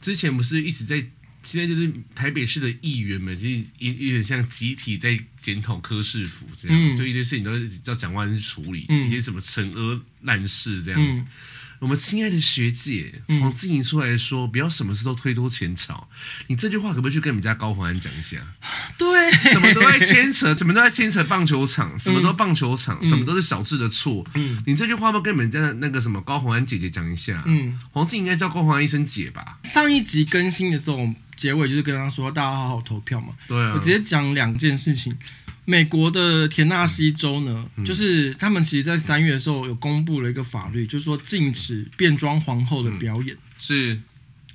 [0.00, 0.96] 之前不是一直在
[1.44, 7.52] 现在就是台北市的议员们，就是有有点像集体在检讨柯市府这样，嗯、就一堆事情都
[7.84, 11.22] 要蒋万安处理，嗯、一些什么惩恶烂事这样子。
[11.84, 16.08] 嗯我们亲爱的学姐黄静怡出来说：“不要什么事都推脱前朝。”
[16.48, 18.38] 你这句话可不可以去跟你们家高宏安讲一下？
[18.96, 24.26] 对，什么都在牵扯，什么都在牵扯棒球场，什么都棒球场，嗯、什么都是小智的错。
[24.32, 27.42] 嗯，你这句话要不要跟你们家的那个什么高宏安姐姐讲一下？
[27.44, 29.58] 嗯，黄静莹应该叫高宏安一声姐吧？
[29.64, 31.06] 上一集更新的时候，
[31.36, 35.14] 结尾就是跟他说：“大家好好投票嘛。”对啊，我直接讲两件事情。
[35.66, 44.00] 美国的田纳西州呢，嗯、就是他们其实，在三月的时候有公布了一个法律，就是说禁止变装皇后的表演，嗯、是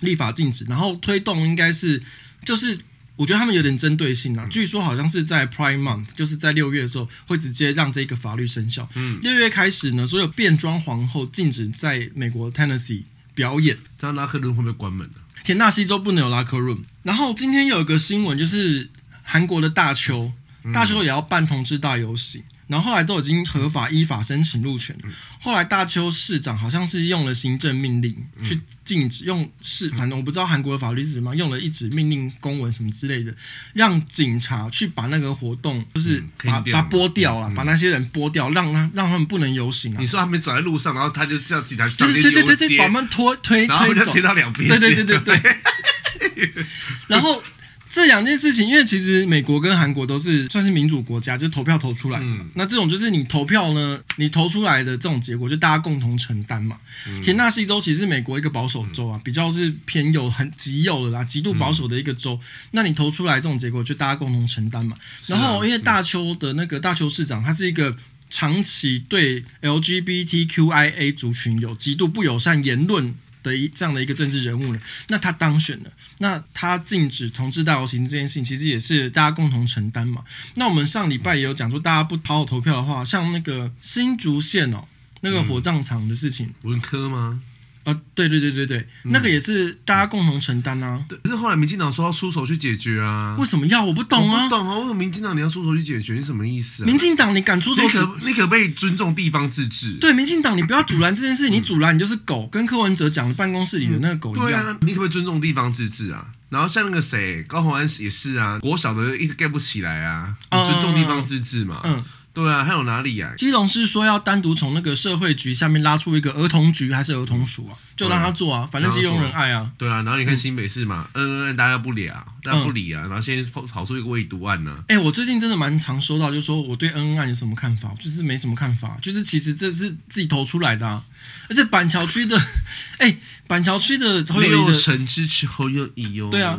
[0.01, 2.01] 立法禁止，然后推动应该是，
[2.45, 2.77] 就是
[3.15, 4.45] 我觉得他们有点针对性啊。
[4.45, 8.87] 嗯、据说好像是在 Prime Month，就是在六月的时候会直接让这个法律生效。
[8.93, 13.75] 嗯，六月开始呢，所有变装皇后禁止在美国 Tennessee 表演。
[13.97, 15.15] 这样拉克润会不会关门呢？
[15.43, 16.77] 田纳西州不能有拉克润。
[17.01, 18.89] 然后今天有一个新闻，就是
[19.23, 20.31] 韩国的大邱。
[20.73, 24.95] 大邱也要办同志大游行，然后后来都已经合法依法申请入权。
[25.39, 33.33] 后来大邱市长好像是用了行政命令去禁止用是，反正我不知道韩国的法律是什么，用了一纸命令公文什么之类的，
[33.73, 39.97] 让警察去把那个活动就是把把拨掉了，把那些人拨掉，让他让他们不能游行啊。
[39.99, 44.67] 你说他们走在路上，然后他就叫警察去对对对对，把他们拖推推走，推到两边。
[44.67, 46.65] 对对对对对，
[47.07, 47.41] 然后。
[47.89, 52.19] 这两件事情，因为其实美国跟韩国都是算是民主国家，就投票投出来。
[52.21, 56.77] 嗯，那这种就是你投票呢，你投出来的这种结果，就大家共同承担嘛。
[57.07, 62.35] 嗯、田纳西州其实是美国一个保守州啊，比较是偏右、很极右的啦，极度保守的一个州。
[62.35, 64.95] 嗯、那你投出来这种结果，就大家共同承担嘛。
[65.25, 67.97] 然后，因为大邱的那个大邱市长，他是一个
[68.29, 73.15] 长期对 LGBTQIA 族群有极度不友善言论。
[73.43, 80.23] 的一这样的一个政治人物呢，那他当选了，那他禁止同志大游行这件事情，其实也是大家共同承担嘛。
[80.55, 84.85] 那我们上礼拜也有讲说，大家不好好投票的话，像那个新竹县哦，
[85.21, 87.41] 那个火葬场的事情，嗯、文科吗？
[87.89, 91.03] 啊，对对对对对，嗯、那个也是大家共同承担啊。
[91.23, 93.83] 可是后来民进党说要出手去解决啊，为什么要？
[93.83, 96.13] 我不懂啊，我不懂啊，为什么民进党你要出手去解决？
[96.13, 96.85] 你什么意思啊？
[96.85, 97.81] 民进党你敢出手？
[97.81, 99.93] 你可你可不可以尊重地方自治？
[99.93, 104.47] 对，民进党你不要阻拦这件事，嗯、你阻拦你就是狗，跟柯文哲讲的办公室里的那个狗一样。
[104.47, 106.27] 对啊，你可不可以尊重地方自治啊？
[106.49, 111.81] 然后像那个谁高虹安也是啊，国小的一直盖不起来啊，你尊重地方自治嘛。
[111.83, 111.95] 嗯。
[111.95, 113.35] 嗯对啊，还有哪里呀、啊？
[113.35, 117.75] 基隆是说要单独从那个社会局下面拉出一个儿童局还是儿童署啊？
[117.97, 119.69] 就让他做啊，反正基隆人爱啊。
[119.77, 124.77] 对啊，然后你看新北市嘛，嗯嗯，大家不理啊，大家不理啊，然后现在跑跑出一个未读案呢、啊。
[124.87, 131.03] 哎、欸，我最近真的蛮常收到，就是说我对恩恩案有什么看法，就是没什么看法，就是其实这是自己投出来的、啊，
[131.49, 132.37] 而且板桥区的，
[132.99, 133.17] 哎、欸，
[133.47, 136.29] 板桥区的侯友宜的神支持侯友谊哦。
[136.31, 136.57] 对啊，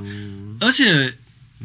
[0.60, 1.16] 而且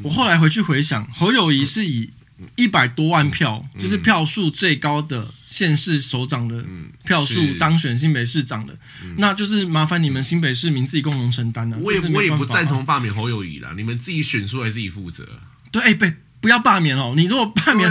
[0.03, 2.11] 我后来回去回想，侯友谊是以。
[2.55, 6.65] 一百多万票，嗯、就是票数最高的县市首长的
[7.05, 8.73] 票数当选新北市长的，
[9.03, 11.77] 嗯、那就是麻烦你们新北市民自己共同承担了。
[11.77, 15.25] 我也我也不赞同罢免侯友谊了，你们自己选出来自己负责。
[15.71, 16.05] 对，哎、欸，不
[16.41, 17.13] 不要罢免哦！
[17.15, 17.89] 你如果罢免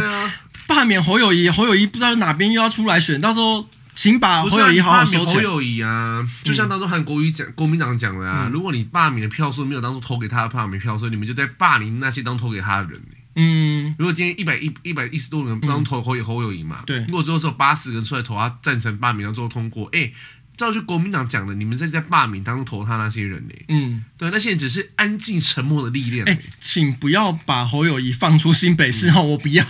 [0.66, 5.36] 罢、啊、免侯友谊，侯友谊不知道哪边又要出来选，到时候请把侯友谊好好收起来。
[5.36, 13.01] 侯友谊啊，就像当初韩国瑜讲，国民党讲的啊，嗯、如果你罢免的票数没有当初投给他的罢免票数，你们就在霸凌那些当投给他的人。
[13.37, 20.14] 嗯，如果今天一百一一百一十多人不投侯侯友宜嘛，对，如果最后只有八十人出来投他赞成罢免，然后最后通过，哎、欸，
[20.57, 23.55] 照就国民党讲的，你们在在罢免当中投他那些人呢？
[23.68, 26.24] 嗯，对，那些人只是安静沉默的力量。
[26.28, 29.64] 哎、请不要把侯友宜放出新北市哦，我不要，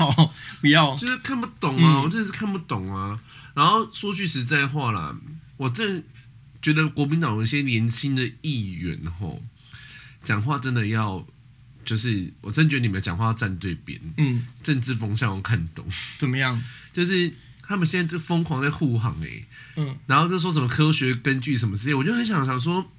[0.60, 3.18] 不要，就是看不懂啊，我真的是看不懂啊。
[3.54, 5.16] 然后说句实在话啦，
[5.56, 6.04] 我真
[6.60, 9.42] 觉得国民党有一些年轻的议员吼，
[10.22, 11.26] 讲话真的要。
[11.84, 15.86] 就是我真觉得你们讲话要站对边，嗯，政治风向我看懂，
[16.18, 16.62] 怎么样？
[16.92, 17.32] 就是
[17.62, 19.44] 他们现在就疯狂在护航哎、欸，
[19.76, 22.90] 嗯，然后就说什么科学根据什么之类，我就很想想说，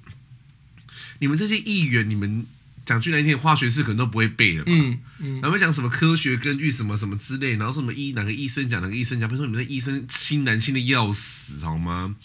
[1.20, 2.44] 你们这些议员，你们
[2.84, 12.16] 讲句难听，化学式可能都不会背了吧，嗯嗯，然后讲什么科学根据什么什么之类，然后说什么医哪个医生讲哪个医生讲，比如说你们的医生亲男亲的要死好吗？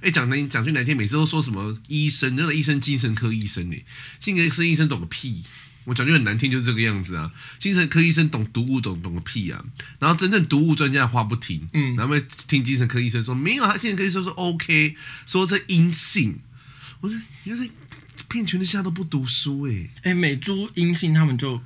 [0.00, 3.84] 哎，讲难讲句难听，每次都说什么医生，那个医生精神科医生哎，
[4.18, 5.44] 精神科医生懂个屁。
[5.84, 7.32] 我讲句很难听，就是这个样子啊！
[7.58, 9.64] 精神科医生懂毒物，懂懂个屁啊！
[9.98, 14.94] 然后真正毒物专家的话不听，嗯，然后听精神科医生说没有他，精神科医生说 OK，
[15.26, 16.38] 说这阴性。
[17.00, 17.66] 我说，你说
[18.28, 19.90] 骗全天下都不读书哎、欸！
[20.02, 21.60] 哎，美猪阴性，他们就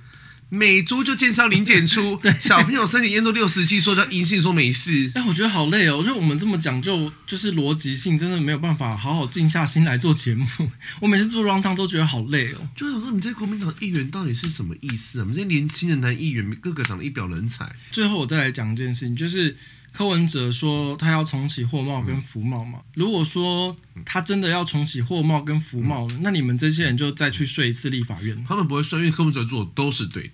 [0.55, 5.11] 美猪就介绍零检出， 对，小朋友身体验都六十七，说叫阴性，说没事。
[5.15, 10.47] 哎，我觉得好累哦，就我们这么讲究，就是逻辑性，真的没有办法好好静下心来做节目。
[11.01, 12.69] 我每次做 round down 都觉得好累哦。
[12.77, 15.23] 就想说，你这国民党议员到底是什么意思啊？
[15.23, 17.75] 我们这些年轻的男议员，个个长得一表人才。
[17.91, 19.57] 最后我再来讲一件事情，就是。
[19.97, 22.81] 柯文哲说他要重启货贸跟服贸嘛？
[22.95, 28.45] 如果说他真的要重启货贸跟服贸，那你们这些人就再去睡一次立法院。
[28.45, 30.31] 他们不会睡，因为柯文哲做的都是对的。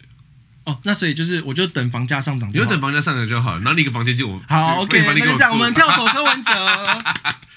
[0.70, 3.58] 哦，那所以就是，我就等房价上涨，你就等房价上涨就好了。
[3.58, 6.52] 然后那个房间就我好，OK，那就这样，我们票投柯文哲。